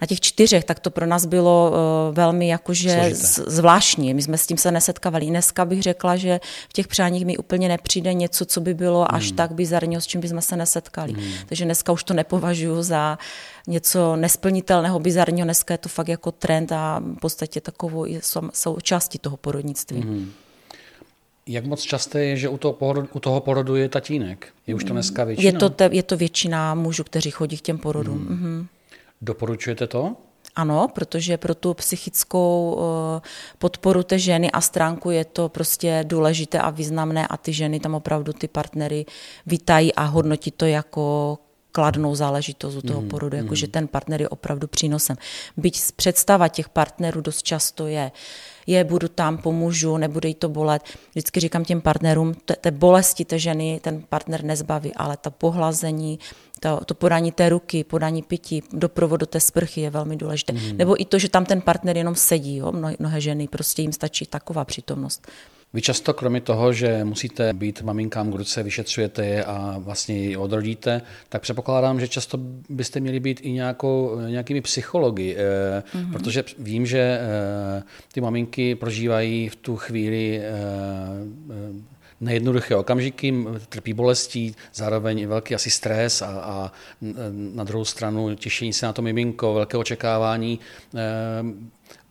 na 0.00 0.06
těch 0.06 0.20
čtyřech, 0.20 0.64
tak 0.64 0.80
to 0.80 0.90
pro 0.90 1.06
nás 1.06 1.26
bylo 1.26 1.72
eh, 1.72 2.12
velmi 2.12 2.48
jakože 2.48 3.10
zvláštní. 3.46 4.14
My 4.14 4.22
jsme 4.22 4.38
s 4.38 4.46
tím 4.46 4.56
se 4.56 4.70
nesetkávali. 4.70 5.26
Dneska 5.26 5.64
bych 5.64 5.82
řekla, 5.82 6.16
že 6.16 6.40
v 6.68 6.72
těch 6.72 6.88
přáních 6.88 7.24
mi 7.24 7.36
úplně 7.36 7.68
nepřijde 7.68 8.14
něco, 8.14 8.44
co 8.44 8.60
by 8.60 8.74
bylo 8.74 9.14
až 9.14 9.26
hmm. 9.26 9.36
tak 9.36 9.52
bizarního, 9.52 10.00
s 10.00 10.06
čím 10.06 10.20
bychom 10.20 10.40
se 10.40 10.56
nesetkali. 10.56 11.12
Hmm. 11.12 11.32
Takže 11.46 11.64
dneska 11.64 11.92
už 11.92 12.04
to 12.04 12.14
nepovažuji 12.14 12.82
za 12.82 13.18
něco 13.66 14.16
nesplnitelného, 14.16 14.98
bizarního. 14.98 15.44
Dneska 15.44 15.74
je 15.74 15.78
to 15.78 15.88
fakt 15.88 16.08
jako 16.08 16.32
trend 16.32 16.72
a 16.72 16.98
v 16.98 17.20
podstatě 17.20 17.60
takovou 17.60 18.06
jsou 18.52 18.80
části 18.80 19.18
toho 19.18 19.36
porodnictví. 19.36 20.00
Hmm. 20.00 20.32
Jak 21.46 21.64
moc 21.64 21.82
časté 21.82 22.24
je, 22.24 22.36
že 22.36 22.48
u 22.48 22.58
toho, 22.58 22.72
porodu, 22.72 23.08
u 23.12 23.20
toho 23.20 23.40
porodu 23.40 23.76
je 23.76 23.88
tatínek? 23.88 24.48
Je 24.66 24.74
už 24.74 24.84
to 24.84 24.92
dneska 24.92 25.24
většina? 25.24 25.46
Je 25.46 25.58
to, 25.58 25.70
te, 25.70 25.88
je 25.92 26.02
to 26.02 26.16
většina 26.16 26.74
mužů, 26.74 27.04
kteří 27.04 27.30
chodí 27.30 27.58
k 27.58 27.60
těm 27.60 27.78
porodům. 27.78 28.26
Hmm. 28.26 28.36
Mm-hmm. 28.36 28.66
Doporučujete 29.22 29.86
to? 29.86 30.16
Ano, 30.56 30.88
protože 30.94 31.36
pro 31.36 31.54
tu 31.54 31.74
psychickou 31.74 32.78
eh, 32.80 33.20
podporu 33.58 34.02
té 34.02 34.18
ženy 34.18 34.50
a 34.50 34.60
stránku 34.60 35.10
je 35.10 35.24
to 35.24 35.48
prostě 35.48 36.04
důležité 36.06 36.60
a 36.60 36.70
významné 36.70 37.26
a 37.26 37.36
ty 37.36 37.52
ženy 37.52 37.80
tam 37.80 37.94
opravdu 37.94 38.32
ty 38.32 38.48
partnery 38.48 39.06
vítají 39.46 39.94
a 39.94 40.04
hodnotí 40.04 40.50
to 40.50 40.66
jako 40.66 41.38
kladnou 41.72 42.14
záležitost 42.14 42.76
u 42.76 42.82
toho 42.82 43.00
mm, 43.00 43.08
porodu, 43.08 43.36
jakože 43.36 43.66
mm. 43.66 43.72
ten 43.72 43.88
partner 43.88 44.20
je 44.20 44.28
opravdu 44.28 44.66
přínosem. 44.66 45.16
Byť 45.56 45.80
představa 45.96 46.48
těch 46.48 46.68
partnerů 46.68 47.20
dost 47.20 47.42
často 47.42 47.86
je, 47.86 48.12
je, 48.66 48.84
budu 48.84 49.08
tam, 49.08 49.38
pomůžu, 49.38 49.96
nebude 49.96 50.28
jí 50.28 50.34
to 50.34 50.48
bolet. 50.48 50.82
Vždycky 51.10 51.40
říkám 51.40 51.64
těm 51.64 51.80
partnerům, 51.80 52.34
té 52.60 52.70
bolesti 52.70 53.24
té 53.24 53.38
ženy 53.38 53.80
ten 53.82 54.02
partner 54.08 54.44
nezbaví, 54.44 54.94
ale 54.94 55.16
ta 55.16 55.30
pohlazení, 55.30 56.18
to, 56.60 56.80
to 56.84 56.94
podání 56.94 57.32
té 57.32 57.48
ruky, 57.48 57.84
podání 57.84 58.22
pití, 58.22 58.62
doprovodu 58.72 59.26
té 59.26 59.40
sprchy 59.40 59.80
je 59.80 59.90
velmi 59.90 60.16
důležité. 60.16 60.52
Mm. 60.52 60.76
Nebo 60.76 61.00
i 61.00 61.04
to, 61.04 61.18
že 61.18 61.28
tam 61.28 61.44
ten 61.44 61.60
partner 61.60 61.96
jenom 61.96 62.14
sedí, 62.14 62.56
jo? 62.56 62.72
Mnohé, 62.72 62.96
mnohé 62.98 63.20
ženy, 63.20 63.48
prostě 63.48 63.82
jim 63.82 63.92
stačí 63.92 64.26
taková 64.26 64.64
přítomnost. 64.64 65.26
Vy 65.74 65.82
často 65.82 66.14
kromě 66.14 66.40
toho, 66.40 66.72
že 66.72 67.04
musíte 67.04 67.52
být 67.52 67.82
maminkám 67.82 68.32
k 68.32 68.34
ruce, 68.34 68.62
vyšetřujete 68.62 69.26
je 69.26 69.44
a 69.44 69.78
vlastně 69.78 70.18
ji 70.18 70.36
odrodíte, 70.36 71.02
tak 71.28 71.42
předpokládám, 71.42 72.00
že 72.00 72.08
často 72.08 72.38
byste 72.68 73.00
měli 73.00 73.20
být 73.20 73.40
i 73.42 73.52
nějakou, 73.52 74.20
nějakými 74.28 74.60
psychologi, 74.60 75.36
mm-hmm. 75.36 76.12
protože 76.12 76.44
vím, 76.58 76.86
že 76.86 76.98
eh, 76.98 77.82
ty 78.12 78.20
maminky 78.20 78.74
prožívají 78.74 79.48
v 79.48 79.56
tu 79.56 79.76
chvíli 79.76 80.40
eh, 80.40 80.52
nejednoduché 82.20 82.76
okamžiky, 82.76 83.34
trpí 83.68 83.92
bolestí, 83.92 84.54
zároveň 84.74 85.26
velký 85.26 85.54
asi 85.54 85.70
stres 85.70 86.22
a, 86.22 86.26
a 86.26 86.72
na 87.54 87.64
druhou 87.64 87.84
stranu 87.84 88.34
těšení 88.34 88.72
se 88.72 88.86
na 88.86 88.92
to 88.92 89.02
miminko, 89.02 89.54
velké 89.54 89.76
očekávání. 89.76 90.58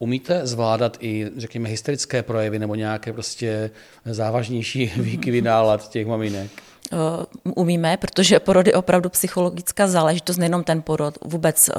Umíte 0.01 0.47
zvládat 0.47 0.97
i, 0.99 1.31
řekněme, 1.37 1.69
hysterické 1.69 2.23
projevy 2.23 2.59
nebo 2.59 2.75
nějaké 2.75 3.13
prostě 3.13 3.71
závažnější 4.05 4.91
výkyvy 4.97 5.41
nálad 5.41 5.89
těch 5.89 6.07
maminek? 6.07 6.51
Eh, 6.93 6.97
umíme, 7.55 7.97
protože 7.97 8.39
porod 8.39 8.67
je 8.67 8.73
opravdu 8.73 9.09
psychologická 9.09 9.87
záležitost, 9.87 10.37
nejenom 10.37 10.63
ten 10.63 10.81
porod, 10.81 11.17
vůbec 11.23 11.69
uh, 11.69 11.75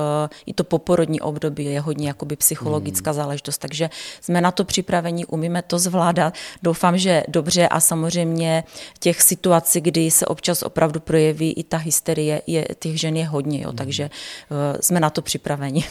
i 0.47 0.55
to 0.55 0.65
poporodní 0.65 1.21
období 1.21 1.65
je 1.65 1.81
hodně 1.81 2.09
jakoby 2.09 2.37
psychologická 2.37 3.11
hmm. 3.11 3.17
záležitost, 3.17 3.59
takže 3.59 3.91
jsme 4.21 4.41
na 4.41 4.51
to 4.51 4.65
připraveni, 4.65 5.27
umíme 5.27 5.63
to 5.63 5.79
zvládat. 5.79 6.35
Doufám, 6.63 6.99
že 6.99 7.23
dobře 7.29 7.69
a 7.69 7.81
samozřejmě 7.81 8.65
těch 8.99 9.23
situací, 9.23 9.81
kdy 9.81 10.11
se 10.11 10.27
občas 10.27 10.63
opravdu 10.63 11.01
projeví 11.01 11.53
i 11.53 11.63
ta 11.63 11.77
hysterie, 11.77 12.43
je, 12.47 12.67
těch 12.79 13.01
žen 13.01 13.17
je 13.17 13.27
hodně, 13.27 13.63
jo, 13.63 13.69
hmm. 13.69 13.77
takže 13.77 14.11
uh, 14.51 14.81
jsme 14.81 15.01
na 15.01 15.11
to 15.11 15.23
připraveni. 15.23 15.85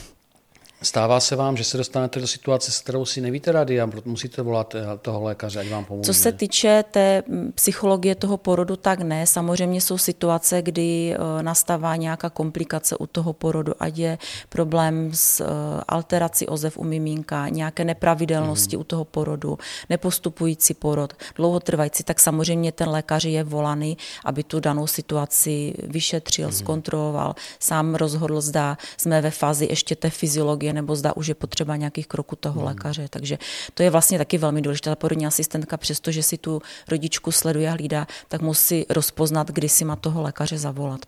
Stává 0.84 1.20
se 1.20 1.36
vám, 1.36 1.58
že 1.58 1.64
se 1.64 1.78
dostanete 1.78 2.20
do 2.20 2.28
situace, 2.28 2.72
s 2.72 2.80
kterou 2.80 3.06
si 3.06 3.22
nevíte 3.22 3.52
rady 3.52 3.82
a 3.82 3.90
musíte 4.06 4.42
volat 4.42 4.76
eh, 4.76 4.86
toho 5.02 5.24
lékaře, 5.24 5.60
ať 5.60 5.70
vám 5.70 5.86
pomůže? 5.86 6.06
Co 6.06 6.14
se 6.14 6.32
týče 6.32 6.84
té 6.92 7.24
mm, 7.28 7.52
psychologie 7.56 8.16
toho 8.16 8.38
porodu, 8.38 8.76
tak 8.76 9.00
ne. 9.00 9.28
Samozřejmě 9.28 9.82
jsou 9.82 9.98
situace, 9.98 10.62
kdy 10.62 11.14
eh, 11.14 11.44
nastává 11.44 11.96
nějaká 11.96 12.30
komplikace 12.30 12.98
u 12.98 13.08
toho 13.08 13.34
porodu, 13.34 13.74
ať 13.80 13.98
je 13.98 14.18
problém 14.50 15.12
s 15.14 15.42
eh, 15.42 15.46
alterací 15.88 16.48
ozev 16.48 16.78
u 16.78 16.84
miminka, 16.84 17.50
nějaké 17.50 17.86
nepravidelnosti 17.86 18.76
mm. 18.76 18.82
u 18.82 18.84
toho 18.84 19.06
porodu, 19.06 19.58
nepostupující 19.90 20.74
porod, 20.74 21.14
dlouhotrvající, 21.36 22.04
tak 22.04 22.20
samozřejmě 22.20 22.72
ten 22.72 22.90
lékař 22.90 23.26
je 23.26 23.44
volaný, 23.44 23.98
aby 24.26 24.44
tu 24.44 24.60
danou 24.60 24.88
situaci 24.88 25.74
vyšetřil, 25.84 26.48
mm. 26.48 26.54
zkontroloval, 26.54 27.36
sám 27.60 27.96
rozhodl, 27.96 28.42
zda 28.42 28.78
jsme 28.98 29.22
ve 29.22 29.32
fázi 29.32 29.68
ještě 29.70 29.96
té 29.96 30.10
fyziologie 30.10 30.71
nebo 30.74 30.96
zda 30.96 31.16
už 31.16 31.28
je 31.28 31.36
potřeba 31.36 31.76
nějakých 31.76 32.08
kroků 32.08 32.36
toho 32.36 32.60
hmm. 32.60 32.68
lékaře. 32.68 33.08
Takže 33.10 33.38
to 33.74 33.84
je 33.84 33.90
vlastně 33.90 34.18
taky 34.18 34.38
velmi 34.38 34.62
důležité. 34.62 34.90
Ta 34.90 34.96
porodní 34.96 35.28
asistentka, 35.28 35.78
přestože 35.78 36.24
si 36.24 36.38
tu 36.38 36.62
rodičku 36.88 37.32
sleduje 37.32 37.70
a 37.70 37.72
hlídá, 37.72 38.08
tak 38.28 38.42
musí 38.42 38.86
rozpoznat, 38.90 39.52
kdy 39.52 39.70
si 39.70 39.86
má 39.86 39.96
toho 39.96 40.22
lékaře 40.22 40.58
zavolat. 40.58 41.02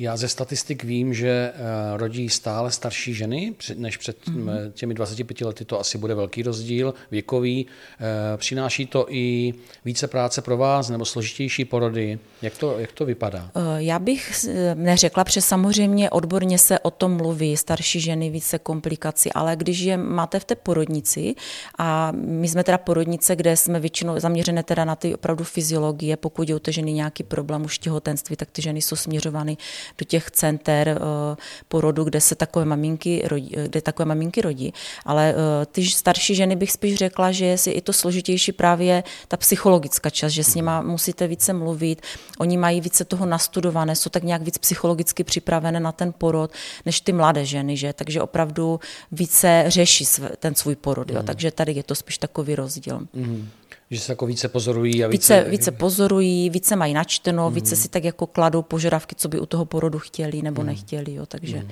Já 0.00 0.16
ze 0.16 0.28
statistik 0.28 0.84
vím, 0.84 1.14
že 1.14 1.28
eh, 1.28 1.58
rodí 1.96 2.28
stále 2.28 2.70
starší 2.70 3.14
ženy, 3.14 3.54
než 3.74 3.96
před 3.96 4.16
mm-hmm. 4.28 4.72
těmi 4.72 4.94
25 4.94 5.40
lety 5.40 5.64
to 5.64 5.80
asi 5.80 5.98
bude 5.98 6.14
velký 6.14 6.42
rozdíl 6.42 6.94
věkový. 7.10 7.66
Eh, 8.00 8.36
přináší 8.36 8.86
to 8.86 9.06
i 9.08 9.54
více 9.84 10.08
práce 10.08 10.42
pro 10.42 10.56
vás 10.56 10.88
nebo 10.90 11.04
složitější 11.04 11.64
porody? 11.64 12.18
Jak 12.42 12.58
to, 12.58 12.78
jak 12.78 12.92
to 12.92 13.04
vypadá? 13.04 13.50
Já 13.76 13.98
bych 13.98 14.46
neřekla, 14.74 15.24
protože 15.24 15.40
samozřejmě 15.40 16.10
odborně 16.10 16.58
se 16.58 16.78
o 16.78 16.90
tom 16.90 17.16
mluví, 17.16 17.56
starší 17.56 18.00
ženy 18.00 18.30
více 18.30 18.58
komplikací, 18.58 19.32
ale 19.32 19.56
když 19.56 19.78
je 19.78 19.96
máte 19.96 20.40
v 20.40 20.44
té 20.44 20.54
porodnici 20.54 21.34
a 21.78 22.12
my 22.12 22.48
jsme 22.48 22.64
teda 22.64 22.78
porodnice, 22.78 23.36
kde 23.36 23.56
jsme 23.56 23.80
většinou 23.80 24.20
zaměřené 24.20 24.62
teda 24.62 24.84
na 24.84 24.96
ty 24.96 25.14
opravdu 25.14 25.44
fyziologie, 25.44 26.16
pokud 26.16 26.48
je 26.48 26.54
u 26.54 26.58
té 26.58 26.72
ženy 26.72 26.92
nějaký 26.92 27.22
problém 27.22 27.64
už 27.64 27.78
těhotenství, 27.78 28.36
tak 28.36 28.50
ty 28.50 28.62
ženy 28.62 28.82
jsou 28.82 28.96
směřovány 28.96 29.56
do 29.98 30.04
těch 30.04 30.30
center 30.30 30.88
eh, 30.88 31.36
porodu, 31.68 32.04
kde 32.04 32.20
se 32.20 32.34
takové 32.34 32.64
maminky 32.64 33.22
rodí, 33.24 33.58
eh, 33.58 33.68
kde 33.68 33.80
takové 33.80 34.06
maminky 34.06 34.40
rodí. 34.40 34.74
Ale 35.04 35.34
eh, 35.34 35.66
ty 35.66 35.84
starší 35.84 36.34
ženy 36.34 36.56
bych 36.56 36.72
spíš 36.72 36.94
řekla, 36.94 37.32
že 37.32 37.44
je 37.44 37.72
i 37.72 37.80
to 37.80 37.92
složitější 37.92 38.52
právě 38.52 39.04
ta 39.28 39.36
psychologická 39.36 40.10
část, 40.10 40.32
že 40.32 40.44
s 40.44 40.54
nima 40.54 40.82
musíte 40.82 41.26
více 41.26 41.52
mluvit, 41.52 42.02
oni 42.38 42.56
mají 42.56 42.80
více 42.80 43.04
toho 43.04 43.26
nastudované, 43.26 43.96
jsou 43.96 44.10
tak 44.10 44.22
nějak 44.22 44.42
víc 44.42 44.58
psychologicky 44.58 45.24
připravené 45.24 45.80
na 45.80 45.92
ten 45.92 46.12
porod, 46.12 46.52
než 46.86 47.00
ty 47.00 47.12
mladé 47.12 47.44
ženy, 47.44 47.76
že? 47.76 47.92
Takže 47.92 48.22
opravdu 48.22 48.80
více 49.12 49.64
řeší 49.66 50.04
ten 50.38 50.54
svůj 50.54 50.76
porod, 50.76 51.10
jo? 51.10 51.20
Mm. 51.20 51.26
takže 51.26 51.50
tady 51.50 51.72
je 51.72 51.82
to 51.82 51.94
spíš 51.94 52.18
takový 52.18 52.54
rozdíl. 52.54 53.00
Mm. 53.14 53.50
Že 53.90 54.00
se 54.00 54.12
jako 54.12 54.26
více 54.26 54.48
pozorují 54.48 55.04
a 55.04 55.08
více... 55.08 55.36
Více, 55.38 55.50
více 55.50 55.70
pozorují, 55.70 56.50
více 56.50 56.76
mají 56.76 56.94
načteno, 56.94 57.48
mm. 57.48 57.54
více 57.54 57.76
si 57.76 57.88
tak 57.88 58.04
jako 58.04 58.26
kladou 58.26 58.62
požadavky, 58.62 59.14
co 59.14 59.28
by 59.28 59.40
u 59.40 59.46
toho 59.46 59.64
porodu 59.64 59.98
chtěli 59.98 60.42
nebo 60.42 60.62
mm. 60.62 60.66
nechtěli. 60.66 61.14
Jo, 61.14 61.26
takže... 61.26 61.58
Mm. 61.58 61.70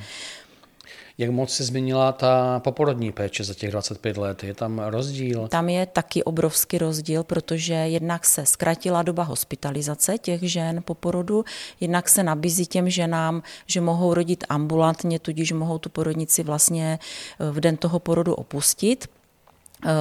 Jak 1.20 1.30
moc 1.30 1.50
se 1.50 1.64
změnila 1.64 2.12
ta 2.12 2.60
poporodní 2.60 3.12
péče 3.12 3.44
za 3.44 3.54
těch 3.54 3.70
25 3.70 4.16
let? 4.16 4.44
Je 4.44 4.54
tam 4.54 4.78
rozdíl? 4.78 5.48
Tam 5.48 5.68
je 5.68 5.86
taky 5.86 6.24
obrovský 6.24 6.78
rozdíl, 6.78 7.24
protože 7.24 7.74
jednak 7.74 8.26
se 8.26 8.46
zkrátila 8.46 9.02
doba 9.02 9.22
hospitalizace 9.22 10.18
těch 10.18 10.42
žen 10.42 10.82
po 10.84 10.94
porodu, 10.94 11.44
jednak 11.80 12.08
se 12.08 12.22
nabízí 12.22 12.66
těm 12.66 12.90
ženám, 12.90 13.42
že 13.66 13.80
mohou 13.80 14.14
rodit 14.14 14.44
ambulantně, 14.48 15.18
tudíž 15.18 15.52
mohou 15.52 15.78
tu 15.78 15.88
porodnici 15.88 16.42
vlastně 16.42 16.98
v 17.50 17.60
den 17.60 17.76
toho 17.76 17.98
porodu 17.98 18.34
opustit 18.34 19.08
Eh, 19.08 19.17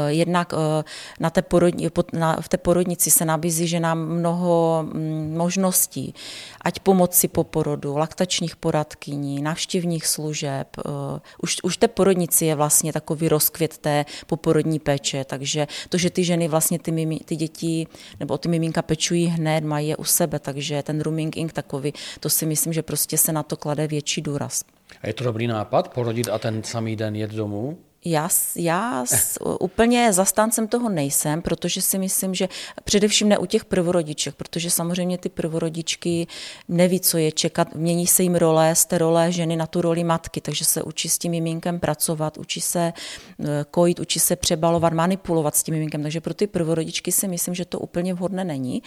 jednak 0.08 0.54
eh, 0.54 0.84
na 1.20 1.30
té 1.30 1.42
porodni, 1.42 1.90
na, 2.14 2.38
v 2.42 2.50
té 2.50 2.58
porodnici 2.58 3.12
se 3.12 3.26
nabízí, 3.26 3.68
že 3.68 3.80
nám 3.80 4.00
mnoho 4.00 4.84
mm, 4.84 5.38
možností, 5.38 6.14
ať 6.62 6.80
pomoci 6.80 7.28
po 7.28 7.44
porodu, 7.44 7.98
laktačních 7.98 8.56
poradkyní, 8.56 9.42
návštěvních 9.42 10.08
služeb. 10.08 10.68
Eh, 10.80 11.20
už, 11.42 11.58
už 11.64 11.78
té 11.78 11.88
porodnici 11.88 12.46
je 12.46 12.56
vlastně 12.56 12.94
takový 12.94 13.30
rozkvět 13.30 13.78
té 13.78 14.06
poporodní 14.28 14.80
péče, 14.80 15.26
takže 15.26 15.68
to, 15.90 15.98
že 15.98 16.10
ty 16.10 16.24
ženy 16.24 16.48
vlastně 16.48 16.80
ty, 16.80 16.92
mimi, 16.92 17.20
ty 17.20 17.36
děti 17.36 17.88
nebo 18.20 18.38
ty 18.38 18.50
miminka 18.50 18.82
pečují 18.82 19.26
hned, 19.26 19.64
mají 19.64 19.88
je 19.88 19.98
u 19.98 20.04
sebe, 20.04 20.40
takže 20.40 20.84
ten 20.84 21.02
rooming 21.02 21.38
ink 21.38 21.54
takový, 21.54 21.94
to 22.20 22.30
si 22.30 22.46
myslím, 22.46 22.74
že 22.74 22.82
prostě 22.84 23.18
se 23.18 23.32
na 23.34 23.44
to 23.44 23.58
klade 23.58 23.88
větší 23.88 24.22
důraz. 24.22 24.77
A 25.02 25.08
je 25.08 25.14
to 25.14 25.24
dobrý 25.24 25.48
nápad 25.48 25.94
porodit 25.94 26.30
a 26.30 26.40
ten 26.40 26.64
samý 26.64 26.96
den 26.96 27.16
jet 27.16 27.32
domů? 27.32 27.78
Já, 28.06 28.30
já 28.56 29.06
s, 29.06 29.40
úplně 29.60 30.14
zastáncem 30.14 30.68
toho 30.68 30.90
nejsem, 30.90 31.42
protože 31.42 31.82
si 31.82 31.98
myslím, 31.98 32.34
že 32.34 32.50
především 32.84 33.30
ne 33.30 33.38
u 33.38 33.46
těch 33.46 33.66
prvorodiček, 33.66 34.36
protože 34.36 34.72
samozřejmě 34.72 35.18
ty 35.18 35.30
prvorodičky 35.30 36.28
neví, 36.68 37.00
co 37.00 37.18
je 37.18 37.32
čekat, 37.32 37.76
mění 37.76 38.08
se 38.08 38.24
jim 38.24 38.36
role 38.36 38.76
z 38.76 38.86
té 38.86 38.98
role 38.98 39.32
ženy 39.32 39.56
na 39.56 39.68
tu 39.68 39.82
roli 39.82 40.04
matky, 40.04 40.42
takže 40.42 40.66
se 40.66 40.84
učí 40.84 41.10
s 41.10 41.18
tím 41.18 41.32
miminkem 41.32 41.80
pracovat, 41.80 42.38
učí 42.38 42.62
se 42.62 42.94
eh, 43.40 43.46
kojit, 43.72 44.00
učí 44.00 44.20
se 44.20 44.36
přebalovat, 44.36 44.94
manipulovat 44.94 45.56
s 45.56 45.64
tím 45.64 45.74
miminkem, 45.74 46.04
takže 46.04 46.22
pro 46.22 46.34
ty 46.34 46.48
prvorodičky 46.48 47.12
si 47.12 47.28
myslím, 47.28 47.56
že 47.56 47.66
to 47.66 47.80
úplně 47.80 48.14
vhodné 48.14 48.44
není. 48.44 48.84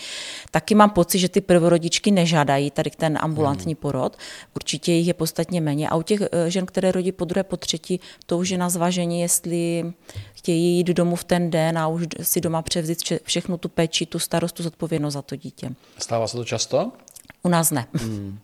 Taky 0.51 0.75
mám 0.75 0.91
pocit, 0.91 1.19
že 1.19 1.29
ty 1.29 1.41
prvorodičky 1.41 2.11
nežádají 2.11 2.71
tady 2.71 2.91
ten 2.91 3.19
ambulantní 3.21 3.75
hmm. 3.75 3.81
porod, 3.81 4.17
určitě 4.55 4.93
jich 4.93 5.07
je 5.07 5.15
podstatně 5.15 5.61
méně 5.61 5.90
a 5.91 5.97
u 5.97 6.03
těch 6.03 6.21
eh, 6.21 6.51
žen, 6.51 6.67
které 6.67 6.93
rodí 6.93 7.13
po 7.13 7.25
druhé, 7.25 7.45
po 7.45 7.57
třetí, 7.57 8.01
to 8.27 8.39
už 8.39 8.51
je 8.51 8.59
na 8.59 8.71
zvažení 8.71 9.21
jestli 9.21 9.93
chtějí 10.35 10.77
jít 10.77 10.87
domů 10.87 11.17
v 11.17 11.25
ten 11.25 11.51
den 11.51 11.79
a 11.79 11.89
už 11.89 12.07
si 12.23 12.41
doma 12.41 12.63
převzít 12.63 12.99
všechnu 13.23 13.59
tu 13.59 13.69
péči, 13.69 14.07
tu 14.07 14.19
starost, 14.19 14.53
tu 14.53 14.63
zodpovědnost 14.63 15.15
za 15.15 15.23
to 15.23 15.37
dítě. 15.37 15.71
Stává 15.99 16.29
se 16.29 16.37
to 16.37 16.45
často? 16.45 16.93
U 17.43 17.49
nás 17.49 17.71
ne. 17.71 17.87
Hmm. 18.01 18.39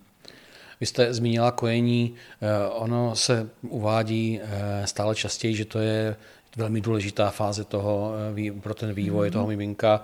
Vy 0.80 0.86
jste 0.86 1.14
zmínila 1.14 1.50
kojení, 1.50 2.14
eh, 2.40 2.68
ono 2.68 3.16
se 3.16 3.48
uvádí 3.62 4.40
eh, 4.42 4.86
stále 4.86 5.14
častěji, 5.14 5.56
že 5.56 5.64
to 5.64 5.78
je 5.78 6.16
velmi 6.56 6.80
důležitá 6.80 7.30
fáze 7.30 7.64
toho, 7.64 8.12
pro 8.60 8.74
ten 8.74 8.94
vývoj 8.94 9.26
mm. 9.26 9.32
toho 9.32 9.46
miminka. 9.46 10.02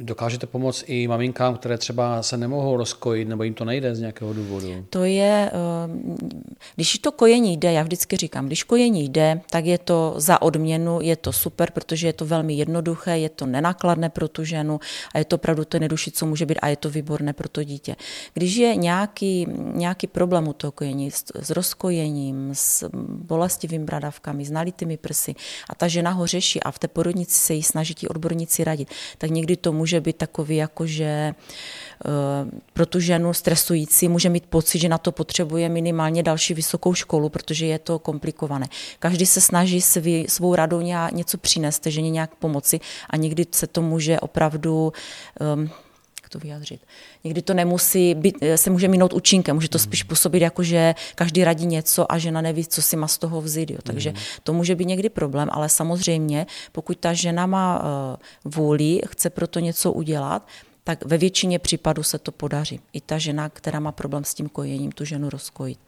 Dokážete 0.00 0.46
pomoct 0.46 0.84
i 0.86 1.08
maminkám, 1.08 1.54
které 1.54 1.78
třeba 1.78 2.22
se 2.22 2.36
nemohou 2.36 2.76
rozkojit 2.76 3.28
nebo 3.28 3.42
jim 3.42 3.54
to 3.54 3.64
nejde 3.64 3.94
z 3.94 4.00
nějakého 4.00 4.32
důvodu? 4.32 4.86
To 4.90 5.04
je, 5.04 5.50
eh, 5.52 5.90
když 6.74 6.98
to 6.98 7.12
kojení 7.12 7.56
jde, 7.56 7.72
já 7.72 7.82
vždycky 7.82 8.16
říkám, 8.16 8.46
když 8.46 8.62
kojení 8.62 9.08
jde, 9.08 9.40
tak 9.50 9.64
je 9.64 9.78
to 9.78 10.14
za 10.16 10.42
odměnu, 10.42 10.98
je 11.00 11.16
to 11.16 11.32
super, 11.32 11.70
protože 11.70 12.06
je 12.06 12.12
to 12.12 12.26
velmi 12.26 12.54
jednoduché, 12.54 13.18
je 13.18 13.28
to 13.28 13.46
nenákladné 13.46 14.10
pro 14.10 14.28
tu 14.28 14.44
ženu 14.44 14.80
a 15.14 15.18
je 15.18 15.24
to 15.24 15.36
opravdu 15.36 15.64
to 15.64 15.78
nejdušší, 15.78 16.10
co 16.10 16.26
může 16.26 16.46
být 16.46 16.58
a 16.62 16.68
je 16.68 16.76
to 16.76 16.90
výborné 16.90 17.32
pro 17.32 17.48
to 17.48 17.64
dítě. 17.64 17.96
Když 18.34 18.56
je 18.56 18.76
nějaký, 18.76 19.46
nějaký 19.74 20.06
problém 20.06 20.48
u 20.48 20.52
toho 20.52 20.72
kojení 20.72 21.10
s, 21.10 21.24
s 21.34 21.50
rozkojením, 21.50 22.50
s 22.52 22.88
bolestivými 23.08 23.84
bradavkami, 23.84 24.44
s 24.44 24.50
nalitými 24.50 24.96
prsy 24.96 25.34
a 25.68 25.74
ta 25.74 25.88
žena 25.88 26.10
ho 26.10 26.26
řeší 26.26 26.62
a 26.62 26.70
v 26.70 26.78
té 26.78 26.88
porodnici 26.88 27.38
se 27.38 27.54
jí 27.54 27.62
snaží 27.62 27.94
ti 27.94 28.08
odborníci 28.08 28.64
radit, 28.64 28.88
tak 29.18 29.30
někdy 29.30 29.56
to 29.56 29.71
může 29.72 30.00
být 30.00 30.16
takový, 30.16 30.56
jako 30.56 30.86
že 30.86 31.04
eh, 31.04 31.34
pro 32.72 32.86
tu 32.86 33.00
ženu 33.00 33.32
stresující 33.32 34.08
může 34.08 34.28
mít 34.28 34.46
pocit, 34.46 34.78
že 34.78 34.88
na 34.88 34.98
to 34.98 35.12
potřebuje 35.12 35.68
minimálně 35.68 36.22
další 36.22 36.54
vysokou 36.54 36.94
školu, 36.94 37.28
protože 37.28 37.66
je 37.66 37.78
to 37.78 37.98
komplikované. 37.98 38.66
Každý 38.98 39.26
se 39.26 39.40
snaží 39.40 39.80
svý, 39.80 40.26
svou 40.28 40.54
radou 40.54 40.80
něco 41.12 41.38
přinést, 41.38 41.86
ženě 41.86 42.10
nějak 42.10 42.34
pomoci 42.34 42.80
a 43.10 43.16
někdy 43.16 43.46
se 43.50 43.66
to 43.66 43.82
může 43.82 44.20
opravdu 44.20 44.92
um, 45.56 45.70
to 46.32 46.38
vyjádřit. 46.38 46.80
Někdy 47.24 47.42
to 47.42 47.54
nemusí 47.54 48.14
být, 48.14 48.36
se 48.56 48.70
může 48.70 48.88
minout 48.88 49.12
účinkem, 49.12 49.56
může 49.56 49.68
to 49.68 49.78
hmm. 49.78 49.82
spíš 49.82 50.02
působit 50.02 50.42
jako, 50.42 50.62
že 50.62 50.94
každý 51.14 51.44
radí 51.44 51.66
něco 51.66 52.12
a 52.12 52.18
žena 52.18 52.40
neví, 52.40 52.66
co 52.66 52.82
si 52.82 52.96
má 52.96 53.08
z 53.08 53.18
toho 53.18 53.40
vzít. 53.40 53.70
Jo. 53.70 53.78
Takže 53.82 54.10
hmm. 54.10 54.18
to 54.42 54.52
může 54.52 54.74
být 54.74 54.84
někdy 54.84 55.08
problém, 55.08 55.48
ale 55.52 55.68
samozřejmě, 55.68 56.46
pokud 56.72 56.98
ta 56.98 57.12
žena 57.12 57.46
má 57.46 57.82
uh, 57.82 58.52
vůli, 58.52 59.00
chce 59.08 59.30
pro 59.30 59.46
to 59.46 59.58
něco 59.60 59.92
udělat, 59.92 60.46
tak 60.84 61.04
ve 61.04 61.18
většině 61.18 61.58
případů 61.58 62.02
se 62.02 62.18
to 62.18 62.32
podaří. 62.32 62.80
I 62.92 63.00
ta 63.00 63.18
žena, 63.18 63.48
která 63.48 63.80
má 63.80 63.92
problém 63.92 64.24
s 64.24 64.34
tím 64.34 64.48
kojením, 64.48 64.92
tu 64.92 65.04
ženu 65.04 65.30
rozkojit. 65.30 65.78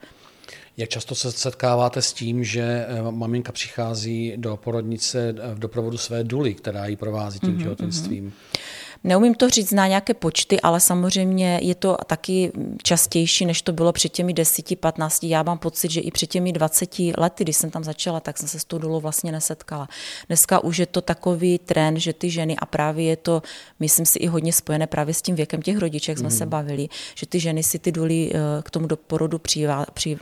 Jak 0.76 0.88
často 0.88 1.14
se 1.14 1.32
setkáváte 1.32 2.02
s 2.02 2.12
tím, 2.12 2.44
že 2.44 2.62
eh, 2.62 3.02
maminka 3.10 3.52
přichází 3.52 4.32
do 4.36 4.56
porodnice 4.56 5.34
v 5.54 5.58
doprovodu 5.58 5.98
své 5.98 6.24
duly, 6.24 6.54
která 6.54 6.86
ji 6.86 6.96
provází 6.96 7.40
tím 7.40 7.56
mm-hmm, 7.56 7.62
těhotenstvím? 7.62 8.30
Mm-hmm. 8.30 8.58
Neumím 9.04 9.34
to 9.34 9.48
říct 9.48 9.72
na 9.72 9.86
nějaké 9.86 10.14
počty, 10.14 10.60
ale 10.60 10.80
samozřejmě 10.80 11.60
je 11.62 11.74
to 11.74 11.96
taky 12.06 12.52
častější, 12.82 13.46
než 13.46 13.62
to 13.62 13.72
bylo 13.72 13.92
před 13.92 14.08
těmi 14.08 14.32
10-15. 14.32 15.28
Já 15.28 15.42
mám 15.42 15.58
pocit, 15.58 15.90
že 15.90 16.00
i 16.00 16.10
před 16.10 16.26
těmi 16.26 16.52
20 16.52 16.98
lety, 16.98 17.44
když 17.44 17.56
jsem 17.56 17.70
tam 17.70 17.84
začala, 17.84 18.20
tak 18.20 18.38
jsem 18.38 18.48
se 18.48 18.58
s 18.58 18.64
tou 18.64 18.78
dolou 18.78 19.00
vlastně 19.00 19.32
nesetkala. 19.32 19.88
Dneska 20.26 20.64
už 20.64 20.78
je 20.78 20.86
to 20.86 21.00
takový 21.00 21.58
trend, 21.58 21.96
že 21.96 22.12
ty 22.12 22.30
ženy, 22.30 22.56
a 22.56 22.66
právě 22.66 23.04
je 23.04 23.16
to, 23.16 23.42
myslím 23.80 24.06
si, 24.06 24.18
i 24.18 24.26
hodně 24.26 24.52
spojené 24.52 24.86
právě 24.86 25.14
s 25.14 25.22
tím 25.22 25.34
věkem 25.34 25.62
těch 25.62 25.78
rodiček, 25.78 26.18
jsme 26.18 26.28
mm. 26.28 26.36
se 26.36 26.46
bavili, 26.46 26.88
že 27.14 27.26
ty 27.26 27.40
ženy 27.40 27.62
si 27.62 27.78
ty 27.78 27.92
doly 27.92 28.30
eh, 28.34 28.38
k 28.62 28.70
tomu 28.70 28.86
do 28.86 28.96
porodu 28.96 29.38
přivá, 29.38 29.86
při, 29.94 30.16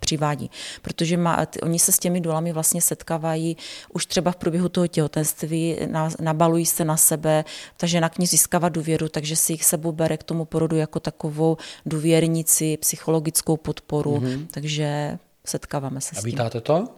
přivádí. 0.00 0.50
Protože 0.82 1.16
má, 1.16 1.46
ty, 1.46 1.60
oni 1.60 1.78
se 1.78 1.92
s 1.92 1.98
těmi 1.98 2.20
dolami 2.20 2.52
vlastně 2.52 2.82
setkávají 2.82 3.56
už 3.92 4.06
třeba 4.06 4.32
v 4.32 4.36
průběhu 4.36 4.68
toho 4.68 4.86
těhotenství, 4.86 5.76
na, 5.86 6.10
nabalují 6.20 6.66
se 6.66 6.84
na 6.84 6.96
sebe, 6.96 7.44
ta 7.76 7.86
žena 7.86 8.08
k 8.08 8.18
ní 8.18 8.25
získávat 8.26 8.68
důvěru, 8.68 9.08
takže 9.08 9.36
si 9.36 9.52
jich 9.52 9.64
sebou 9.64 9.92
bere 9.92 10.16
k 10.16 10.22
tomu 10.22 10.44
porodu 10.44 10.76
jako 10.76 11.00
takovou 11.00 11.56
důvěrnici, 11.86 12.76
psychologickou 12.76 13.56
podporu, 13.56 14.16
mm-hmm. 14.16 14.46
takže 14.50 15.18
setkáváme 15.44 16.00
se 16.00 16.16
A 16.16 16.20
s 16.20 16.22
tím. 16.22 16.30
vítáte 16.30 16.60
to? 16.60 16.88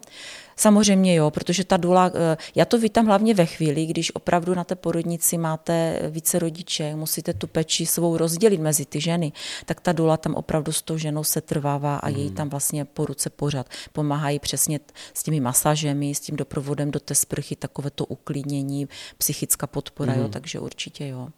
Samozřejmě 0.59 1.15
jo, 1.15 1.31
protože 1.31 1.65
ta 1.65 1.77
dula, 1.77 2.11
eh, 2.15 2.37
já 2.55 2.65
to 2.65 2.79
vítám 2.79 3.07
hlavně 3.07 3.35
ve 3.35 3.47
chvíli, 3.47 3.87
když 3.87 4.15
opravdu 4.15 4.55
na 4.55 4.65
té 4.65 4.75
porodnici 4.75 5.39
máte 5.39 6.01
více 6.11 6.39
rodiče, 6.39 6.97
musíte 6.97 7.35
tu 7.35 7.47
peči 7.47 7.87
svou 7.87 8.17
rozdělit 8.17 8.61
mezi 8.61 8.85
ty 8.85 9.01
ženy, 9.01 9.33
tak 9.67 9.81
ta 9.81 9.93
dula 9.93 10.17
tam 10.17 10.35
opravdu 10.35 10.73
s 10.73 10.83
tou 10.83 10.99
ženou 10.99 11.25
se 11.25 11.41
trvává 11.41 11.97
a 11.97 12.09
její 12.09 12.27
hmm. 12.27 12.37
tam 12.37 12.49
vlastně 12.49 12.85
po 12.85 13.07
ruce 13.07 13.31
pořád. 13.31 13.67
Pomáhají 13.93 14.39
přesně 14.39 14.81
s 15.15 15.23
těmi 15.23 15.41
masážemi, 15.41 16.15
s 16.15 16.21
tím 16.21 16.37
doprovodem 16.37 16.91
do 16.91 17.01
té 17.01 17.15
sprchy, 17.15 17.57
takové 17.57 17.91
to 17.91 18.05
uklidnění, 18.05 18.89
psychická 19.19 19.67
podpora, 19.67 20.13
mm. 20.13 20.19
jo, 20.19 20.25
hmm. 20.25 20.33
takže 20.33 20.59
určitě 20.59 21.09
jo. 21.09 21.29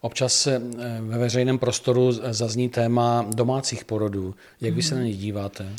Občas 0.00 0.34
se 0.34 0.62
eh, 0.78 0.98
ve 1.00 1.18
veřejném 1.18 1.58
prostoru 1.58 2.12
zazní 2.12 2.68
téma 2.68 3.26
domácích 3.34 3.84
porodů. 3.84 4.34
Jak 4.60 4.74
vy 4.74 4.82
se 4.82 4.94
na 4.94 5.02
ně 5.02 5.12
díváte? 5.12 5.72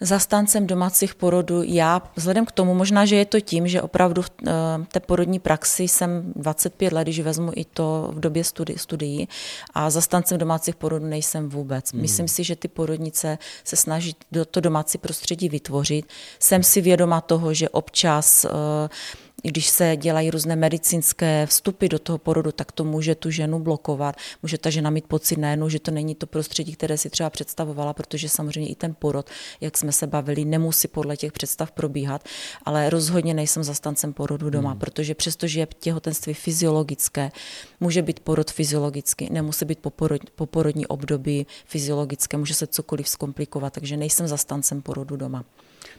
Zastáncem 0.00 0.66
domácích 0.66 1.14
porodů. 1.14 1.62
Já 1.62 2.02
vzhledem 2.16 2.46
k 2.46 2.52
tomu, 2.52 2.74
možná, 2.74 3.04
že 3.04 3.16
je 3.16 3.24
to 3.24 3.40
tím, 3.40 3.68
že 3.68 3.82
opravdu 3.82 4.22
v 4.22 4.30
eh, 4.46 4.52
té 4.92 5.00
porodní 5.00 5.38
praxi 5.38 5.82
jsem 5.82 6.32
25 6.36 6.92
let, 6.92 7.04
když 7.04 7.20
vezmu 7.20 7.52
i 7.56 7.64
to 7.64 8.10
v 8.12 8.20
době 8.20 8.42
studi- 8.42 8.76
studií 8.76 9.28
a 9.74 9.90
zastáncem 9.90 10.38
domácích 10.38 10.76
porodů 10.76 11.06
nejsem 11.06 11.48
vůbec. 11.48 11.92
Hmm. 11.92 12.02
Myslím 12.02 12.28
si, 12.28 12.44
že 12.44 12.56
ty 12.56 12.68
porodnice 12.68 13.38
se 13.64 13.76
snaží 13.76 14.16
do 14.32 14.44
to 14.44 14.60
domácí 14.60 14.98
prostředí 14.98 15.48
vytvořit. 15.48 16.08
Jsem 16.38 16.62
si 16.62 16.80
vědoma 16.80 17.20
toho, 17.20 17.54
že 17.54 17.68
občas 17.68 18.44
uh, 18.44 18.50
když 19.42 19.68
se 19.68 19.96
dělají 19.96 20.30
různé 20.30 20.56
medicínské 20.56 21.46
vstupy 21.46 21.88
do 21.88 21.98
toho 21.98 22.18
porodu, 22.18 22.52
tak 22.52 22.72
to 22.72 22.84
může 22.84 23.14
tu 23.14 23.30
ženu 23.30 23.58
blokovat. 23.58 24.16
Může 24.42 24.58
ta 24.58 24.70
žena 24.70 24.90
mít 24.90 25.06
pocit 25.06 25.38
najednou, 25.38 25.68
že 25.68 25.80
to 25.80 25.90
není 25.90 26.14
to 26.14 26.26
prostředí, 26.26 26.72
které 26.72 26.98
si 26.98 27.10
třeba 27.10 27.30
představovala, 27.30 27.92
protože 27.92 28.28
samozřejmě 28.28 28.70
i 28.70 28.74
ten 28.74 28.94
porod, 28.98 29.30
jak 29.60 29.78
jsme 29.78 29.92
se 29.92 30.06
bavili, 30.06 30.44
nemusí 30.44 30.88
podle 30.88 31.16
těch 31.16 31.32
představ 31.32 31.70
probíhat, 31.70 32.24
ale 32.64 32.90
rozhodně 32.90 33.34
nejsem 33.34 33.64
zastancem 33.64 34.12
porodu 34.12 34.50
doma, 34.50 34.70
hmm. 34.70 34.78
protože 34.78 35.14
přestože 35.14 35.60
je 35.60 35.66
těhotenství 35.80 36.34
fyziologické, 36.34 37.30
může 37.80 38.02
být 38.02 38.20
porod 38.20 38.50
fyziologicky, 38.50 39.28
nemusí 39.30 39.64
být 39.64 39.78
poporod, 39.78 40.30
poporodní 40.30 40.86
období 40.86 41.46
fyziologické, 41.66 42.36
může 42.36 42.54
se 42.54 42.66
cokoliv 42.66 43.08
zkomplikovat, 43.08 43.72
takže 43.72 43.96
nejsem 43.96 44.28
zastancem 44.28 44.82
porodu 44.82 45.16
doma. 45.16 45.44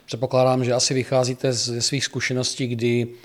Předpokládám, 0.06 0.64
že 0.64 0.74
asi 0.74 0.94
vycházíte 0.94 1.54
ze 1.54 1.82
svých 1.82 2.04
zkušeností, 2.04 2.68
kdy 2.68 3.08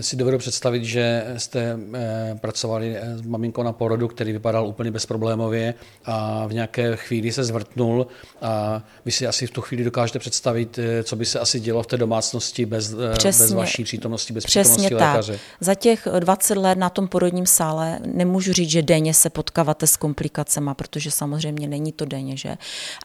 si 0.00 0.16
dovedu 0.16 0.38
představit, 0.38 0.84
že 0.84 1.24
jste 1.36 1.78
eh, 1.94 2.34
pracovali 2.40 2.96
eh, 2.96 3.18
s 3.18 3.22
maminkou 3.22 3.62
na 3.62 3.72
porodu, 3.72 4.08
který 4.08 4.32
vypadal 4.32 4.66
úplně 4.66 4.90
bezproblémově 4.90 5.74
a 6.04 6.46
v 6.46 6.52
nějaké 6.52 6.96
chvíli 6.96 7.32
se 7.32 7.44
zvrtnul 7.44 8.06
a 8.42 8.82
vy 9.04 9.12
si 9.12 9.26
asi 9.26 9.46
v 9.46 9.50
tu 9.50 9.60
chvíli 9.60 9.84
dokážete 9.84 10.18
představit, 10.18 10.78
eh, 10.78 11.02
co 11.02 11.16
by 11.16 11.26
se 11.26 11.40
asi 11.40 11.60
dělo 11.60 11.82
v 11.82 11.86
té 11.86 11.96
domácnosti 11.96 12.66
bez, 12.66 12.94
Přesně. 13.12 13.44
bez 13.44 13.52
vaší 13.52 13.84
přítomnosti, 13.84 14.32
bez 14.32 14.44
Přesně 14.44 14.62
přítomnosti 14.62 14.94
tak. 14.94 15.14
lékaře. 15.14 15.38
Za 15.60 15.74
těch 15.74 16.08
20 16.18 16.58
let 16.58 16.78
na 16.78 16.90
tom 16.90 17.08
porodním 17.08 17.46
sále 17.46 17.98
nemůžu 18.06 18.52
říct, 18.52 18.70
že 18.70 18.82
denně 18.82 19.14
se 19.14 19.30
potkáváte 19.30 19.86
s 19.86 19.96
komplikacemi, 19.96 20.70
protože 20.76 21.10
samozřejmě 21.10 21.68
není 21.68 21.92
to 21.92 22.04
denně, 22.04 22.36
že? 22.36 22.56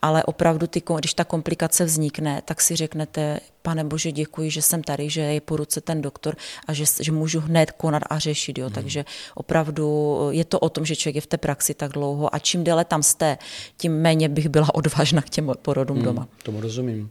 Ale 0.02 0.24
opravdu, 0.24 0.67
ty, 0.67 0.82
když 1.00 1.13
ta 1.13 1.24
komplikace 1.24 1.86
vznikne, 1.86 2.41
tak 2.45 2.62
si 2.62 2.76
řeknete, 2.76 3.39
pane 3.65 3.84
bože, 3.84 4.12
děkuji, 4.12 4.50
že 4.50 4.62
jsem 4.62 4.84
tady, 4.84 5.10
že 5.10 5.21
je 5.21 5.41
po 5.41 5.58
ruce 5.58 5.82
ten 5.82 6.02
doktor 6.02 6.36
a 6.67 6.74
že, 6.75 6.83
že 6.99 7.11
můžu 7.11 7.39
hned 7.39 7.71
konat 7.71 8.03
a 8.09 8.19
řešit. 8.19 8.57
Jo. 8.57 8.65
Hmm. 8.65 8.73
Takže 8.73 9.05
opravdu 9.35 10.17
je 10.31 10.45
to 10.45 10.59
o 10.59 10.69
tom, 10.69 10.85
že 10.85 10.95
člověk 10.95 11.15
je 11.15 11.21
v 11.21 11.27
té 11.27 11.38
praxi 11.38 11.73
tak 11.73 11.91
dlouho 11.91 12.35
a 12.35 12.39
čím 12.39 12.63
déle 12.63 12.85
tam 12.85 13.03
jste, 13.03 13.38
tím 13.77 14.01
méně 14.01 14.29
bych 14.29 14.49
byla 14.49 14.75
odvážna 14.75 15.21
k 15.21 15.29
těm 15.29 15.51
porodům 15.61 15.97
hmm, 15.97 16.05
doma. 16.05 16.27
Tomu 16.43 16.61
rozumím 16.61 17.09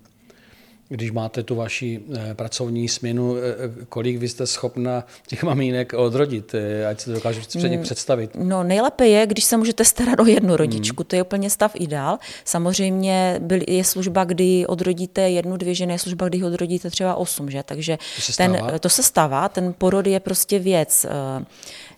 když 0.88 1.10
máte 1.10 1.42
tu 1.42 1.54
vaši 1.54 2.00
eh, 2.14 2.34
pracovní 2.34 2.88
směnu, 2.88 3.36
eh, 3.36 3.40
eh, 3.40 3.84
kolik 3.88 4.18
vy 4.18 4.28
jste 4.28 4.46
schopna 4.46 5.04
těch 5.26 5.42
mamínek 5.42 5.92
odrodit, 5.92 6.54
ať 6.90 7.00
si 7.00 7.04
to 7.04 7.12
dokážu 7.12 7.40
předně 7.40 7.76
mm, 7.76 7.82
představit? 7.82 8.30
No 8.34 8.62
nejlépe 8.62 9.06
je, 9.06 9.26
když 9.26 9.44
se 9.44 9.56
můžete 9.56 9.84
starat 9.84 10.20
o 10.20 10.26
jednu 10.26 10.56
rodičku, 10.56 11.02
hmm. 11.02 11.06
to 11.06 11.16
je 11.16 11.22
úplně 11.22 11.50
stav 11.50 11.72
ideál. 11.74 12.18
Samozřejmě 12.44 13.40
je 13.68 13.84
služba, 13.84 14.24
kdy 14.24 14.66
odrodíte 14.66 15.30
jednu, 15.30 15.56
dvě 15.56 15.74
ženy, 15.74 15.92
je 15.92 15.98
služba, 15.98 16.28
kdy 16.28 16.44
odrodíte 16.44 16.90
třeba 16.90 17.14
osm, 17.14 17.50
že? 17.50 17.62
Takže 17.62 17.98
to 18.16 18.22
se, 18.22 18.36
ten, 18.36 18.58
to 18.80 18.88
se 18.88 19.02
stává, 19.02 19.48
ten 19.48 19.74
porod 19.78 20.06
je 20.06 20.20
prostě 20.20 20.58
věc 20.58 21.06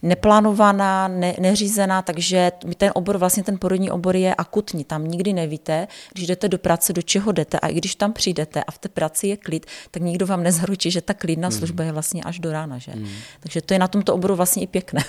neplánovaná, 0.03 1.09
ne, 1.09 1.35
neřízená, 1.41 2.03
takže 2.03 2.53
ten 2.77 2.91
obor, 2.95 3.19
vlastně 3.19 3.43
ten 3.43 3.59
porodní 3.59 3.91
obor 3.91 4.17
je 4.17 4.35
akutní, 4.35 4.85
tam 4.85 5.09
nikdy 5.09 5.33
nevíte, 5.33 5.89
když 6.13 6.27
jdete 6.27 6.49
do 6.49 6.59
práce, 6.59 6.93
do 6.93 7.03
čeho 7.03 7.33
jdete 7.33 7.61
a 7.61 7.69
i 7.69 7.75
když 7.75 7.95
tam 7.95 8.13
přijdete 8.13 8.65
a 8.65 8.73
v 8.77 8.79
té 8.79 8.89
práci 8.89 9.27
je 9.27 9.37
klid, 9.37 9.67
tak 9.91 10.03
nikdo 10.03 10.27
vám 10.27 10.43
nezaručí, 10.43 10.91
že 10.91 11.01
ta 11.01 11.15
klidná 11.15 11.49
hmm. 11.49 11.59
služba 11.59 11.85
je 11.85 11.93
vlastně 11.93 12.23
až 12.23 12.39
do 12.39 12.53
rána. 12.53 12.79
Že? 12.79 12.93
Hmm. 12.93 13.09
Takže 13.41 13.61
to 13.63 13.75
je 13.75 13.79
na 13.79 13.89
tomto 13.89 14.15
oboru 14.15 14.37
vlastně 14.37 14.63
i 14.63 14.67
pěkné. 14.67 15.05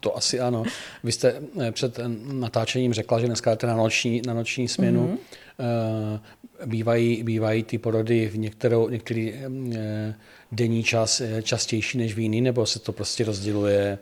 To 0.00 0.16
asi 0.16 0.40
ano. 0.40 0.64
Vy 1.04 1.12
jste 1.12 1.42
eh, 1.60 1.72
před 1.72 1.98
eh, 1.98 2.02
natáčením 2.32 2.92
řekla, 2.92 3.20
že 3.20 3.26
dneska 3.26 3.50
jdete 3.50 3.66
na 3.66 3.76
noční, 3.76 4.22
na 4.26 4.34
noční 4.34 4.68
směnu. 4.68 5.06
Mm-hmm. 5.06 5.18
Bývají, 6.66 7.22
bývají 7.22 7.62
ty 7.62 7.78
porody 7.78 8.28
v 8.28 8.38
některou, 8.38 8.88
některý 8.88 9.34
denní 10.52 10.82
čas 10.82 11.22
častější 11.42 11.98
než 11.98 12.14
v 12.14 12.18
jiný, 12.18 12.40
nebo 12.40 12.66
se 12.66 12.78
to 12.78 12.92
prostě 12.92 13.24
rozděluje 13.24 13.98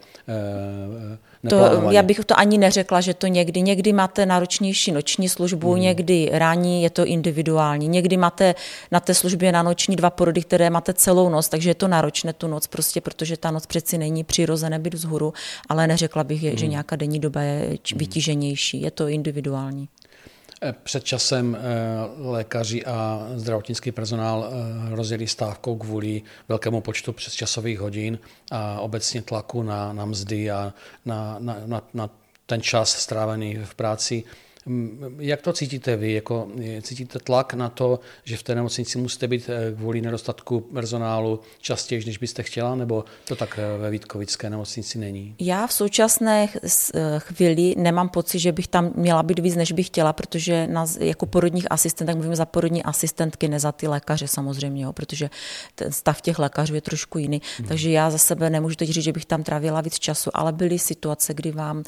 to, 1.49 1.91
já 1.91 2.03
bych 2.03 2.25
to 2.25 2.39
ani 2.39 2.59
neřekla, 2.59 3.01
že 3.01 3.15
to 3.15 3.27
někdy. 3.27 3.63
Někdy 3.63 3.93
máte 3.93 4.27
náročnější 4.27 4.93
noční 4.93 5.29
službu, 5.29 5.75
mm. 5.75 5.81
někdy 5.81 6.31
ranní, 6.33 6.83
je 6.83 6.91
to 6.91 7.05
individuální. 7.05 7.89
Někdy 7.89 8.17
máte 8.17 8.55
na 8.91 9.01
té 9.01 9.15
službě 9.15 9.53
na 9.53 9.63
noční 9.63 9.97
dva 9.97 10.11
porody, 10.11 10.43
které 10.43 10.71
máte 10.71 10.95
celou 10.95 11.29
noc, 11.29 11.49
takže 11.49 11.71
je 11.71 11.75
to 11.75 11.89
náročné 11.89 12.33
tu 12.33 12.49
noc, 12.49 12.67
prostě 12.67 13.01
protože 13.01 13.37
ta 13.37 13.51
noc 13.51 13.67
přeci 13.67 13.99
není 13.99 14.25
přirozené 14.25 14.79
být 14.79 14.95
vzhůru, 14.95 15.33
ale 15.69 15.87
neřekla 15.87 16.25
bych, 16.25 16.43
mm. 16.43 16.51
že 16.57 16.65
hmm. 16.65 16.71
nějaká 16.71 16.97
denní 16.97 17.19
doba 17.19 17.43
je 17.43 17.67
hmm. 17.67 17.77
vytíženější. 17.97 18.83
Je 18.83 18.91
to 18.91 19.09
individuální. 19.09 19.89
Eh, 20.63 20.75
před 20.83 21.05
časem 21.05 21.57
eh, 21.57 21.61
lékaři 22.19 22.85
a 22.85 23.29
zdravotnický 23.35 23.93
personál 23.93 24.51
eh, 24.51 24.95
rozjeli 24.95 25.27
stávkou 25.27 25.77
kvůli 25.77 26.23
velkému 26.49 26.81
počtu 26.81 27.13
přesčasových 27.13 27.81
hodin 27.81 28.19
a 28.51 28.81
obecně 28.81 29.23
tlaku 29.23 29.63
na, 29.63 29.93
na 29.93 30.05
mzdy 30.05 30.51
a 30.51 30.75
na, 31.05 31.37
na, 31.39 31.57
na, 31.67 31.83
na 31.95 32.11
ten 32.47 32.63
čas 32.63 32.91
strávený 32.93 33.59
v 33.65 33.75
práci. 33.75 34.25
Jak 35.19 35.43
to 35.43 35.53
cítíte 35.53 35.97
vy? 35.97 36.13
Jako, 36.13 36.49
cítíte 36.83 37.19
tlak 37.19 37.55
na 37.55 37.69
to, 37.69 38.01
že 38.25 38.37
v 38.37 38.43
té 38.43 38.55
nemocnici 38.55 38.99
musíte 38.99 39.29
být 39.29 39.51
eh, 39.51 39.75
kvůli 39.77 40.01
nedostatku 40.01 40.61
personálu 40.61 41.41
častěji, 41.61 42.05
než 42.07 42.19
byste 42.19 42.43
chtěla, 42.43 42.75
nebo 42.75 43.05
to 43.25 43.37
tak 43.37 43.59
eh, 43.59 43.79
ve 43.79 43.91
Vítkovické 43.91 44.51
nemocnici 44.51 44.99
není? 44.99 45.35
Já 45.39 45.67
v 45.67 45.73
současné 45.73 46.49
eh, 46.55 47.01
chvíli 47.19 47.75
nemám 47.79 48.09
pocit, 48.09 48.39
že 48.39 48.53
bych 48.53 48.69
tam 48.69 48.93
měla 48.97 49.23
být 49.23 49.39
víc, 49.39 49.57
než 49.57 49.73
bych 49.73 49.87
chtěla, 49.87 50.13
protože 50.13 50.67
na, 50.67 50.87
jako 50.99 51.27
porodních 51.27 51.67
asistentek 51.71 52.17
mluvím 52.17 52.35
za 52.35 52.47
porodní 52.47 52.83
asistentky, 52.83 53.49
ne 53.49 53.61
za 53.61 53.73
ty 53.73 53.89
lékaře 53.89 54.29
samozřejmě, 54.29 54.85
jo, 54.85 54.93
protože 54.93 55.31
ten 55.75 55.93
stav 55.93 56.21
těch 56.21 56.39
lékařů 56.39 56.75
je 56.75 56.81
trošku 56.81 57.19
jiný. 57.19 57.43
Hmm. 57.59 57.69
Takže 57.69 57.91
já 57.91 58.11
za 58.11 58.19
sebe 58.19 58.51
nemůžu 58.51 58.77
teď 58.77 58.91
říct, 58.91 59.05
že 59.05 59.13
bych 59.13 59.25
tam 59.25 59.43
trávila 59.43 59.81
víc 59.81 59.99
času, 59.99 60.31
ale 60.35 60.53
byly 60.53 60.79
situace, 60.79 61.35
kdy 61.35 61.53
vám 61.53 61.85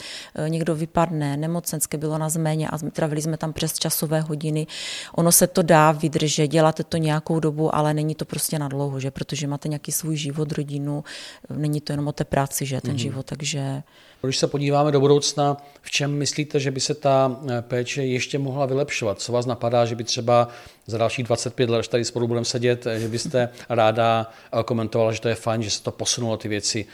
někdo 0.48 0.74
vypadne, 0.74 1.36
nemocenské 1.36 1.98
bylo 1.98 2.18
na 2.18 2.28
zméně 2.28 2.61
a 2.68 2.78
travili 2.78 3.22
jsme 3.22 3.36
tam 3.36 3.52
přes 3.52 3.78
časové 3.78 4.20
hodiny. 4.20 4.66
Ono 5.14 5.32
se 5.32 5.46
to 5.46 5.62
dá 5.62 5.92
vydržet, 5.92 6.48
děláte 6.48 6.84
to 6.84 6.96
nějakou 6.96 7.40
dobu, 7.40 7.74
ale 7.74 7.94
není 7.94 8.14
to 8.14 8.24
prostě 8.24 8.58
na 8.58 8.68
dlouho, 8.68 9.00
že? 9.00 9.10
protože 9.10 9.46
máte 9.46 9.68
nějaký 9.68 9.92
svůj 9.92 10.16
život, 10.16 10.52
rodinu, 10.52 11.04
není 11.50 11.80
to 11.80 11.92
jenom 11.92 12.08
o 12.08 12.12
té 12.12 12.24
práci, 12.24 12.66
že 12.66 12.80
ten 12.80 12.94
mm-hmm. 12.94 12.98
život, 12.98 13.26
takže 13.26 13.82
když 14.26 14.38
se 14.38 14.46
podíváme 14.46 14.92
do 14.92 15.00
budoucna, 15.00 15.56
v 15.82 15.90
čem 15.90 16.12
myslíte, 16.12 16.60
že 16.60 16.70
by 16.70 16.80
se 16.80 16.94
ta 16.94 17.40
eh, 17.50 17.62
péče 17.62 18.04
ještě 18.04 18.38
mohla 18.38 18.66
vylepšovat? 18.66 19.20
Co 19.20 19.32
vás 19.32 19.46
napadá, 19.46 19.84
že 19.86 19.94
by 19.94 20.04
třeba 20.04 20.48
za 20.86 20.98
dalších 20.98 21.24
25 21.24 21.70
let, 21.70 21.78
až 21.78 21.88
tady 21.88 22.04
spolu 22.04 22.26
budeme 22.26 22.44
sedět, 22.44 22.86
eh, 22.86 23.00
že 23.00 23.08
byste 23.08 23.48
ráda 23.68 24.30
eh, 24.52 24.62
komentovala, 24.62 25.12
že 25.12 25.20
to 25.20 25.28
je 25.28 25.34
fajn, 25.34 25.62
že 25.62 25.70
se 25.70 25.82
to 25.82 25.90
posunulo 25.90 26.36
ty 26.36 26.48
věci. 26.48 26.86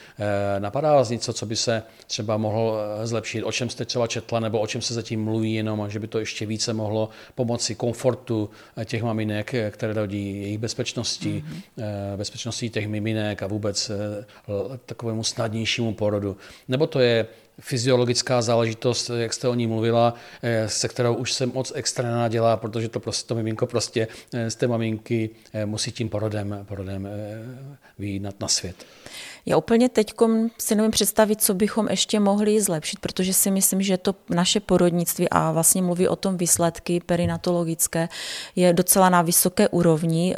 Napadá 0.58 0.94
vás 0.94 1.08
něco, 1.08 1.32
co 1.32 1.46
by 1.46 1.56
se 1.56 1.82
třeba 2.06 2.36
mohlo 2.36 2.76
zlepšit? 3.04 3.42
O 3.42 3.52
čem 3.52 3.70
jste 3.70 3.84
třeba 3.84 4.06
četla, 4.06 4.40
nebo 4.40 4.60
o 4.60 4.66
čem 4.66 4.82
se 4.82 4.94
zatím 4.94 5.24
mluví 5.24 5.52
jenom, 5.58 5.80
a 5.80 5.88
že 5.88 5.98
by 5.98 6.06
to 6.06 6.18
ještě 6.18 6.46
více 6.46 6.72
mohlo 6.72 7.08
pomoci 7.34 7.74
komfortu 7.74 8.50
těch 8.84 9.02
maminek, 9.02 9.54
které 9.70 9.92
rodí, 9.92 10.42
jejich 10.42 10.58
bezpečnosti, 10.58 11.44
mm-hmm. 11.46 12.16
bezpečnosti 12.16 12.70
těch 12.70 12.88
miminek 12.88 13.42
a 13.42 13.46
vůbec 13.46 13.90
takovému 14.86 15.24
snadnějšímu 15.24 15.94
porodu? 15.94 16.36
Nebo 16.68 16.86
to 16.86 17.00
je 17.00 17.26
fyziologická 17.60 18.42
záležitost, 18.42 19.10
jak 19.16 19.32
jste 19.32 19.48
o 19.48 19.54
ní 19.54 19.66
mluvila, 19.66 20.14
eh, 20.42 20.68
se 20.68 20.88
kterou 20.88 21.14
už 21.14 21.32
se 21.32 21.46
moc 21.46 21.72
extra 21.74 22.28
dělá, 22.28 22.56
protože 22.56 22.88
to, 22.88 23.00
prostě, 23.00 23.28
to 23.28 23.34
miminko 23.34 23.66
prostě 23.66 24.08
eh, 24.34 24.50
z 24.50 24.54
té 24.54 24.66
maminky 24.66 25.30
eh, 25.52 25.66
musí 25.66 25.92
tím 25.92 26.08
porodem, 26.08 26.64
porodem 26.68 27.08
vyjít 27.98 28.22
na 28.40 28.48
svět. 28.48 28.76
Já 29.46 29.56
úplně 29.56 29.88
teď 29.88 30.14
si 30.58 30.74
nevím 30.74 30.90
představit, 30.90 31.42
co 31.42 31.54
bychom 31.54 31.88
ještě 31.88 32.20
mohli 32.20 32.60
zlepšit, 32.60 32.98
protože 32.98 33.34
si 33.34 33.50
myslím, 33.50 33.82
že 33.82 33.96
to 33.96 34.14
naše 34.30 34.60
porodnictví 34.60 35.28
a 35.30 35.52
vlastně 35.52 35.82
mluví 35.82 36.08
o 36.08 36.16
tom 36.16 36.36
výsledky 36.36 37.00
perinatologické 37.00 38.08
je 38.56 38.72
docela 38.72 39.08
na 39.08 39.22
vysoké 39.22 39.68
úrovni. 39.68 40.36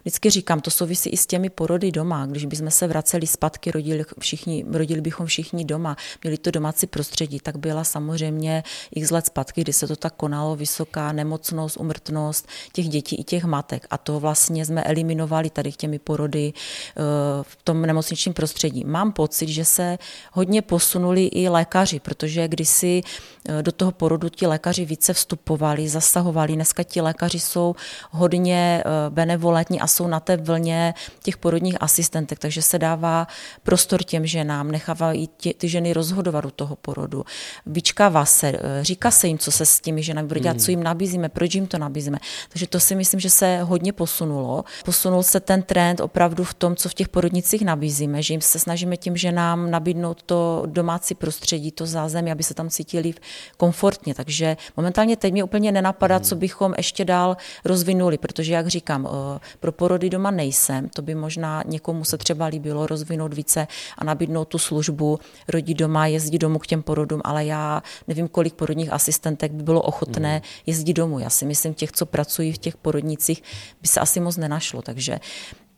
Vždycky 0.00 0.30
říkám, 0.30 0.60
to 0.60 0.70
souvisí 0.70 1.10
i 1.10 1.16
s 1.16 1.26
těmi 1.26 1.50
porody 1.50 1.92
doma. 1.92 2.26
Když 2.26 2.44
bychom 2.44 2.70
se 2.70 2.86
vraceli 2.86 3.26
zpátky, 3.26 3.70
rodili, 3.70 4.04
všichni, 4.20 4.64
rodili 4.72 5.00
bychom 5.00 5.26
všichni 5.26 5.64
doma, 5.64 5.96
měli 6.22 6.38
to 6.38 6.50
domácí 6.56 6.86
prostředí, 6.86 7.38
tak 7.40 7.56
byla 7.56 7.84
samozřejmě 7.84 8.64
x 8.90 9.10
let 9.10 9.26
zpátky, 9.26 9.60
kdy 9.60 9.72
se 9.72 9.86
to 9.86 9.96
tak 9.96 10.14
konalo, 10.16 10.56
vysoká 10.56 11.12
nemocnost, 11.12 11.76
umrtnost 11.76 12.48
těch 12.72 12.88
dětí 12.88 13.20
i 13.20 13.24
těch 13.24 13.44
matek. 13.44 13.86
A 13.90 13.98
to 13.98 14.20
vlastně 14.20 14.64
jsme 14.64 14.82
eliminovali 14.82 15.50
tady 15.50 15.72
těmi 15.72 15.98
porody 15.98 16.52
eh, 16.56 17.02
v 17.42 17.54
tom 17.64 17.82
nemocničním 17.82 18.34
prostředí. 18.34 18.84
Mám 18.84 19.12
pocit, 19.12 19.48
že 19.48 19.64
se 19.64 19.98
hodně 20.32 20.62
posunuli 20.62 21.26
i 21.26 21.48
lékaři, 21.48 22.00
protože 22.00 22.48
kdysi 22.48 23.02
eh, 23.02 23.62
do 23.62 23.72
toho 23.72 23.92
porodu 23.92 24.28
ti 24.28 24.46
lékaři 24.46 24.84
více 24.84 25.12
vstupovali, 25.12 25.88
zasahovali. 25.88 26.54
Dneska 26.54 26.82
ti 26.82 27.00
lékaři 27.00 27.40
jsou 27.40 27.74
hodně 28.10 28.80
eh, 28.80 29.10
benevolentní 29.10 29.80
a 29.80 29.86
jsou 29.86 30.06
na 30.06 30.20
té 30.20 30.36
vlně 30.36 30.94
těch 31.22 31.36
porodních 31.36 31.76
asistentek, 31.80 32.38
takže 32.38 32.62
se 32.62 32.78
dává 32.78 33.26
prostor 33.62 34.02
těm 34.02 34.26
ženám, 34.26 34.70
nechávají 34.70 35.28
ty, 35.28 35.54
ty 35.54 35.68
ženy 35.68 35.92
rozhodovat 35.92 36.45
u 36.46 36.50
toho 36.50 36.76
porodu. 36.76 37.24
Vyčkává 37.66 38.24
se, 38.24 38.48
eh, 38.48 38.84
říká 38.84 39.10
se 39.10 39.26
jim, 39.26 39.38
co 39.38 39.52
se 39.52 39.66
s 39.66 39.80
těmi 39.80 40.02
ženami 40.02 40.28
bude 40.28 40.40
dělat, 40.40 40.60
co 40.60 40.70
jim 40.70 40.82
nabízíme, 40.82 41.28
proč 41.28 41.54
jim 41.54 41.66
to 41.66 41.78
nabízíme. 41.78 42.18
Takže 42.48 42.66
to 42.66 42.80
si 42.80 42.94
myslím, 42.94 43.20
že 43.20 43.30
se 43.30 43.62
hodně 43.62 43.92
posunulo. 43.92 44.64
Posunul 44.84 45.22
se 45.22 45.40
ten 45.40 45.62
trend 45.62 46.00
opravdu 46.00 46.44
v 46.44 46.54
tom, 46.54 46.76
co 46.76 46.88
v 46.88 46.94
těch 46.94 47.08
porodnicích 47.08 47.62
nabízíme, 47.62 48.22
že 48.22 48.34
jim 48.34 48.40
se 48.40 48.58
snažíme 48.58 48.96
tím, 48.96 49.16
že 49.16 49.32
nám 49.32 49.70
nabídnout 49.70 50.22
to 50.22 50.62
domácí 50.66 51.14
prostředí, 51.14 51.72
to 51.72 51.86
zázemí, 51.86 52.32
aby 52.32 52.42
se 52.42 52.54
tam 52.54 52.70
cítili 52.70 53.14
komfortně. 53.56 54.14
Takže 54.14 54.56
momentálně 54.76 55.16
teď 55.16 55.32
mi 55.32 55.42
úplně 55.42 55.72
nenapadá, 55.72 56.20
co 56.20 56.36
bychom 56.36 56.74
ještě 56.76 57.04
dál 57.04 57.36
rozvinuli, 57.64 58.18
protože, 58.18 58.52
jak 58.52 58.66
říkám, 58.66 59.06
eh, 59.06 59.38
pro 59.60 59.72
porody 59.72 60.10
doma 60.10 60.30
nejsem. 60.30 60.88
To 60.88 61.02
by 61.02 61.14
možná 61.14 61.62
někomu 61.66 62.04
se 62.04 62.18
třeba 62.18 62.46
líbilo 62.46 62.86
rozvinout 62.86 63.34
více 63.34 63.66
a 63.98 64.04
nabídnout 64.04 64.48
tu 64.48 64.58
službu, 64.58 65.18
rodí 65.48 65.74
doma, 65.74 66.06
jezdit 66.06 66.35
domů 66.38 66.58
k 66.58 66.66
těm 66.66 66.82
porodům, 66.82 67.20
ale 67.24 67.44
já 67.44 67.82
nevím, 68.08 68.28
kolik 68.28 68.54
porodních 68.54 68.92
asistentek 68.92 69.52
by 69.52 69.62
bylo 69.62 69.82
ochotné 69.82 70.32
hmm. 70.32 70.42
jezdit 70.66 70.92
domů. 70.92 71.18
Já 71.18 71.30
si 71.30 71.46
myslím, 71.46 71.74
těch, 71.74 71.92
co 71.92 72.06
pracují 72.06 72.52
v 72.52 72.58
těch 72.58 72.76
porodnicích, 72.76 73.42
by 73.82 73.88
se 73.88 74.00
asi 74.00 74.20
moc 74.20 74.36
nenašlo. 74.36 74.82
Takže 74.82 75.18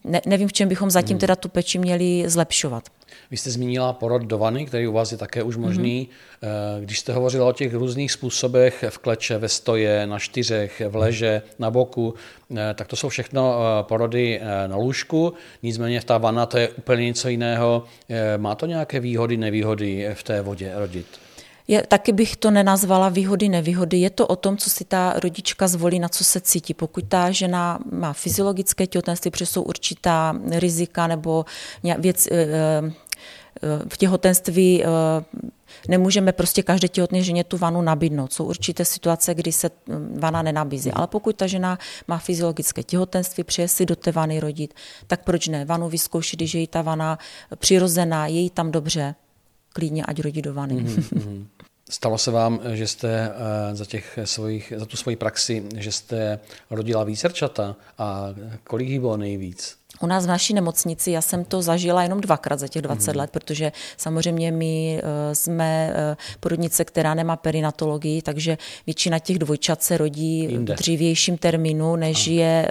ne, 0.05 0.21
nevím, 0.27 0.49
v 0.49 0.53
čem 0.53 0.69
bychom 0.69 0.91
zatím 0.91 1.15
hmm. 1.15 1.21
teda 1.21 1.37
tu 1.37 1.49
peči 1.49 1.79
měli 1.79 2.25
zlepšovat. 2.27 2.85
Vy 3.31 3.37
jste 3.37 3.51
zmínila 3.51 3.93
porod 3.93 4.23
do 4.23 4.39
vany, 4.39 4.67
který 4.67 4.87
u 4.87 4.93
vás 4.93 5.13
je 5.13 5.19
také 5.19 5.43
už 5.43 5.57
možný. 5.57 6.09
Mm-hmm. 6.43 6.81
Když 6.81 6.99
jste 6.99 7.13
hovořila 7.13 7.47
o 7.47 7.53
těch 7.53 7.75
různých 7.75 8.13
způsobech 8.13 8.85
v 8.89 8.99
kleče, 8.99 9.39
ve 9.39 9.49
stoje, 9.49 10.07
na 10.07 10.19
čtyřech, 10.19 10.83
v 10.89 10.97
leže, 10.97 11.43
na 11.59 11.71
boku, 11.71 12.15
eh, 12.57 12.75
tak 12.75 12.87
to 12.87 12.97
jsou 12.97 13.09
všechno 13.09 13.61
eh, 13.61 13.83
porody 13.83 14.41
na 14.67 14.77
lůžku. 14.77 15.33
Nicméně 15.63 16.01
v 16.01 16.05
ta 16.05 16.19
vana 16.19 16.47
to 16.47 16.59
je 16.59 16.69
úplně 16.69 17.05
něco 17.05 17.29
jiného. 17.29 17.85
Má 18.37 18.55
to 18.55 18.67
nějaké 18.67 19.01
výhody, 19.01 19.37
nevýhody 19.37 20.09
v 20.15 20.23
té 20.23 20.43
vodě 20.43 20.73
rodit? 20.75 21.07
Je, 21.69 21.83
taky 21.89 22.13
bych 22.13 22.37
to 22.37 22.51
nenazvala 22.51 23.09
výhody, 23.09 23.49
nevýhody. 23.49 23.97
Je 23.97 24.11
to 24.11 24.27
o 24.27 24.37
tom, 24.37 24.57
co 24.57 24.71
si 24.71 24.85
ta 24.85 25.13
rodička 25.17 25.69
zvolí, 25.69 25.99
na 25.99 26.09
co 26.09 26.25
se 26.25 26.41
cítí. 26.41 26.75
Pokud 26.75 27.05
ta 27.09 27.31
žena 27.31 27.79
má 27.93 28.13
fyziologické 28.13 28.87
těhotenství, 28.87 29.31
protože 29.31 29.47
jsou 29.47 29.63
určitá 29.63 30.37
rizika 30.51 31.07
nebo 31.07 31.45
věc, 31.99 32.29
eh, 32.31 32.35
eh, 32.35 32.93
v 33.89 33.97
těhotenství 33.97 34.85
eh, 34.85 34.89
nemůžeme 35.89 36.33
prostě 36.33 36.63
každé 36.63 36.89
těhotné 36.89 37.23
ženě 37.23 37.45
tu 37.45 37.57
vanu 37.59 37.83
nabídnout. 37.83 38.33
Jsou 38.33 38.45
určité 38.45 38.85
situace, 38.85 39.35
kdy 39.35 39.53
se 39.53 39.71
hm, 39.89 40.17
vana 40.21 40.43
nenabízí. 40.43 40.93
Ale 40.93 41.07
pokud 41.07 41.37
ta 41.37 41.47
žena 41.47 41.79
má 42.09 42.19
fyziologické 42.19 42.83
těhotenství, 42.83 43.45
přeje 43.45 43.69
si 43.69 43.87
do 43.87 43.97
té 43.97 44.13
vany 44.13 44.41
rodit, 44.41 44.75
tak 45.07 45.25
proč 45.25 45.49
ne? 45.49 45.65
Vanu 45.65 45.89
vyzkoušet, 45.89 46.37
když 46.37 46.55
je 46.55 46.61
jí 46.61 46.67
ta 46.67 46.83
vana 46.83 47.19
přirozená, 47.57 48.27
je 48.27 48.41
jí 48.41 48.51
tam 48.51 48.71
dobře, 48.71 49.15
klidně 49.73 50.05
ať 50.05 50.21
rodí 50.21 50.43
do 50.43 50.55
vany. 50.55 50.75
Mm-hmm. 50.75 51.47
Stalo 51.91 52.19
se 52.19 52.31
vám, 52.31 52.61
že 52.73 52.87
jste 52.87 53.31
eh, 53.31 53.77
za, 53.77 53.85
těch 53.85 54.19
svojich, 54.25 54.73
za 54.77 54.87
tu 54.87 54.97
svoji 54.97 55.17
praxi, 55.17 55.65
že 55.77 55.93
jste 55.93 56.39
rodila 56.71 57.05
vícerčata 57.05 57.77
a 57.99 58.35
kolik 58.65 58.89
jich 58.89 59.01
bylo 59.01 59.17
nejvíc? 59.17 59.78
U 60.01 60.07
nás 60.07 60.25
v 60.25 60.29
naší 60.29 60.55
nemocnici, 60.55 61.11
já 61.11 61.21
jsem 61.21 61.45
to 61.45 61.63
zažila 61.63 62.03
jenom 62.03 62.21
dvakrát 62.21 62.59
za 62.61 62.69
těch 62.69 62.83
20 62.83 63.13
mm. 63.13 63.19
let, 63.19 63.31
protože 63.31 63.73
samozřejmě 63.97 64.53
my 64.53 65.03
eh, 65.03 65.35
jsme 65.35 65.93
eh, 65.95 66.17
porodnice, 66.41 66.85
která 66.85 67.15
nemá 67.15 67.37
perinatologii, 67.37 68.23
takže 68.23 68.59
většina 68.87 69.19
těch 69.19 69.39
dvojčat 69.39 69.83
se 69.83 69.97
rodí 69.97 70.39
Jinde. 70.39 70.75
v 70.75 70.79
dřívějším 70.79 71.39
termínu, 71.39 71.97
než 71.97 72.29
a. 72.29 72.31
je 72.31 72.69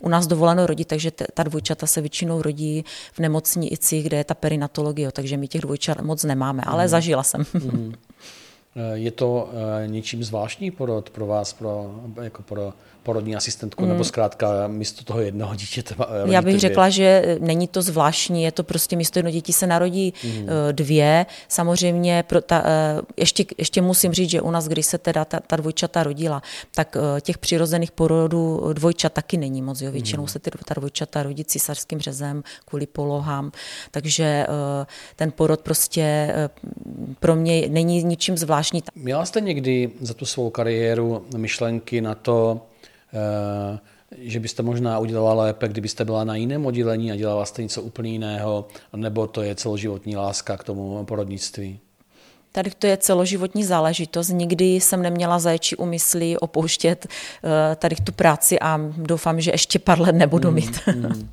u 0.00 0.08
nás 0.08 0.26
dovoleno 0.26 0.66
rodit, 0.66 0.88
takže 0.88 1.10
ta 1.10 1.42
dvojčata 1.42 1.86
se 1.86 2.00
většinou 2.00 2.42
rodí 2.42 2.84
v 3.12 3.18
nemocnici, 3.18 4.02
kde 4.02 4.16
je 4.16 4.24
ta 4.24 4.34
perinatologie, 4.34 5.12
takže 5.12 5.36
my 5.36 5.48
těch 5.48 5.60
dvojčat 5.60 6.00
moc 6.00 6.24
nemáme, 6.24 6.62
ale 6.66 6.82
mm. 6.82 6.88
zažila 6.88 7.22
jsem. 7.22 7.44
Mm. 7.54 7.94
Je 8.94 9.10
to 9.10 9.48
něčím 9.86 10.24
zvláštní 10.24 10.70
porod 10.70 11.10
pro 11.10 11.26
vás, 11.26 11.52
pro, 11.52 11.94
jako 12.22 12.42
pro 12.42 12.72
porodní 13.06 13.36
asistentku, 13.36 13.82
mm. 13.82 13.88
nebo 13.88 14.04
zkrátka 14.04 14.68
místo 14.68 15.04
toho 15.04 15.20
jednoho 15.20 15.54
dítěte 15.54 15.94
Já 16.24 16.42
bych 16.42 16.60
řekla, 16.60 16.84
dvě. 16.84 16.92
že 16.92 17.38
není 17.40 17.68
to 17.68 17.82
zvláštní, 17.82 18.42
je 18.42 18.52
to 18.52 18.64
prostě 18.64 18.96
místo 18.96 19.18
jedno 19.18 19.30
dětí 19.30 19.52
se 19.52 19.66
narodí 19.66 20.14
mm. 20.24 20.46
dvě. 20.72 21.26
Samozřejmě 21.48 22.24
pro 22.26 22.40
ta, 22.40 22.64
ještě, 23.16 23.44
ještě 23.58 23.82
musím 23.82 24.12
říct, 24.12 24.30
že 24.30 24.40
u 24.40 24.50
nás, 24.50 24.68
když 24.68 24.86
se 24.86 24.98
teda 24.98 25.24
ta, 25.24 25.40
ta 25.40 25.56
dvojčata 25.56 26.02
rodila, 26.02 26.42
tak 26.74 26.96
těch 27.20 27.38
přirozených 27.38 27.92
porodů 27.92 28.72
dvojčat 28.72 29.12
taky 29.12 29.36
není 29.36 29.62
moc. 29.62 29.80
Jo. 29.80 29.92
Většinou 29.92 30.22
mm. 30.22 30.28
se 30.28 30.38
ty, 30.38 30.50
ta 30.64 30.74
dvojčata 30.74 31.22
rodí 31.22 31.44
císařským 31.44 32.00
řezem 32.00 32.42
kvůli 32.64 32.86
polohám, 32.86 33.52
takže 33.90 34.46
ten 35.16 35.32
porod 35.32 35.60
prostě 35.60 36.34
pro 37.20 37.36
mě 37.36 37.68
není 37.68 38.04
ničím 38.04 38.36
zvláštní. 38.38 38.82
Měla 38.94 39.24
jste 39.24 39.40
někdy 39.40 39.90
za 40.00 40.14
tu 40.14 40.26
svou 40.26 40.50
kariéru 40.50 41.26
myšlenky 41.36 42.00
na 42.00 42.14
to, 42.14 42.60
Eh, 42.75 42.75
že 44.18 44.40
byste 44.40 44.62
možná 44.62 44.98
udělala 44.98 45.34
lépe, 45.44 45.68
kdybyste 45.68 46.04
byla 46.04 46.24
na 46.24 46.36
jiném 46.36 46.66
oddělení 46.66 47.12
a 47.12 47.16
dělala 47.16 47.44
jste 47.44 47.62
něco 47.62 47.82
úplně 47.82 48.10
jiného, 48.10 48.68
nebo 48.96 49.26
to 49.26 49.42
je 49.42 49.54
celoživotní 49.54 50.16
láska 50.16 50.56
k 50.56 50.64
tomu 50.64 51.04
porodnictví? 51.04 51.80
Tady 52.52 52.70
to 52.78 52.86
je 52.86 52.96
celoživotní 52.96 53.64
záležitost. 53.64 54.28
Nikdy 54.28 54.64
jsem 54.64 55.02
neměla 55.02 55.38
zaječí 55.38 55.76
úmysly 55.76 56.38
opouštět 56.38 57.06
eh, 57.06 57.76
tady 57.76 57.96
tu 57.96 58.12
práci 58.12 58.60
a 58.60 58.80
doufám, 58.96 59.40
že 59.40 59.50
ještě 59.50 59.78
pár 59.78 60.00
let 60.00 60.14
nebudu 60.14 60.50
mít. 60.50 60.80
Mm, 60.86 61.02
mm. 61.02 61.28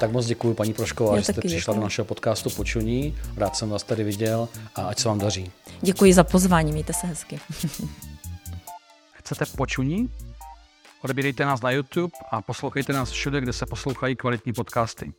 Tak 0.00 0.12
moc 0.12 0.26
děkuji, 0.26 0.54
paní 0.54 0.72
Prošková, 0.72 1.16
že 1.16 1.24
jste 1.24 1.32
přišla 1.32 1.58
děkuji. 1.58 1.74
do 1.74 1.80
našeho 1.82 2.04
podcastu 2.04 2.50
Počuní. 2.50 3.16
Rád 3.36 3.56
jsem 3.56 3.70
vás 3.70 3.82
tady 3.82 4.04
viděl 4.04 4.48
a 4.74 4.82
ať 4.82 4.98
se 4.98 5.08
vám 5.08 5.18
daří. 5.18 5.50
Děkuji 5.80 6.14
za 6.14 6.24
pozvání, 6.24 6.72
mějte 6.72 6.92
se 6.92 7.06
hezky. 7.06 7.40
Chcete 9.12 9.44
Počuní? 9.56 10.10
Odebírejte 11.02 11.44
nás 11.44 11.60
na 11.60 11.70
YouTube 11.70 12.12
a 12.30 12.42
poslouchejte 12.42 12.92
nás 12.92 13.10
všude, 13.10 13.40
kde 13.40 13.52
se 13.52 13.66
poslouchají 13.66 14.16
kvalitní 14.16 14.52
podcasty. 14.52 15.12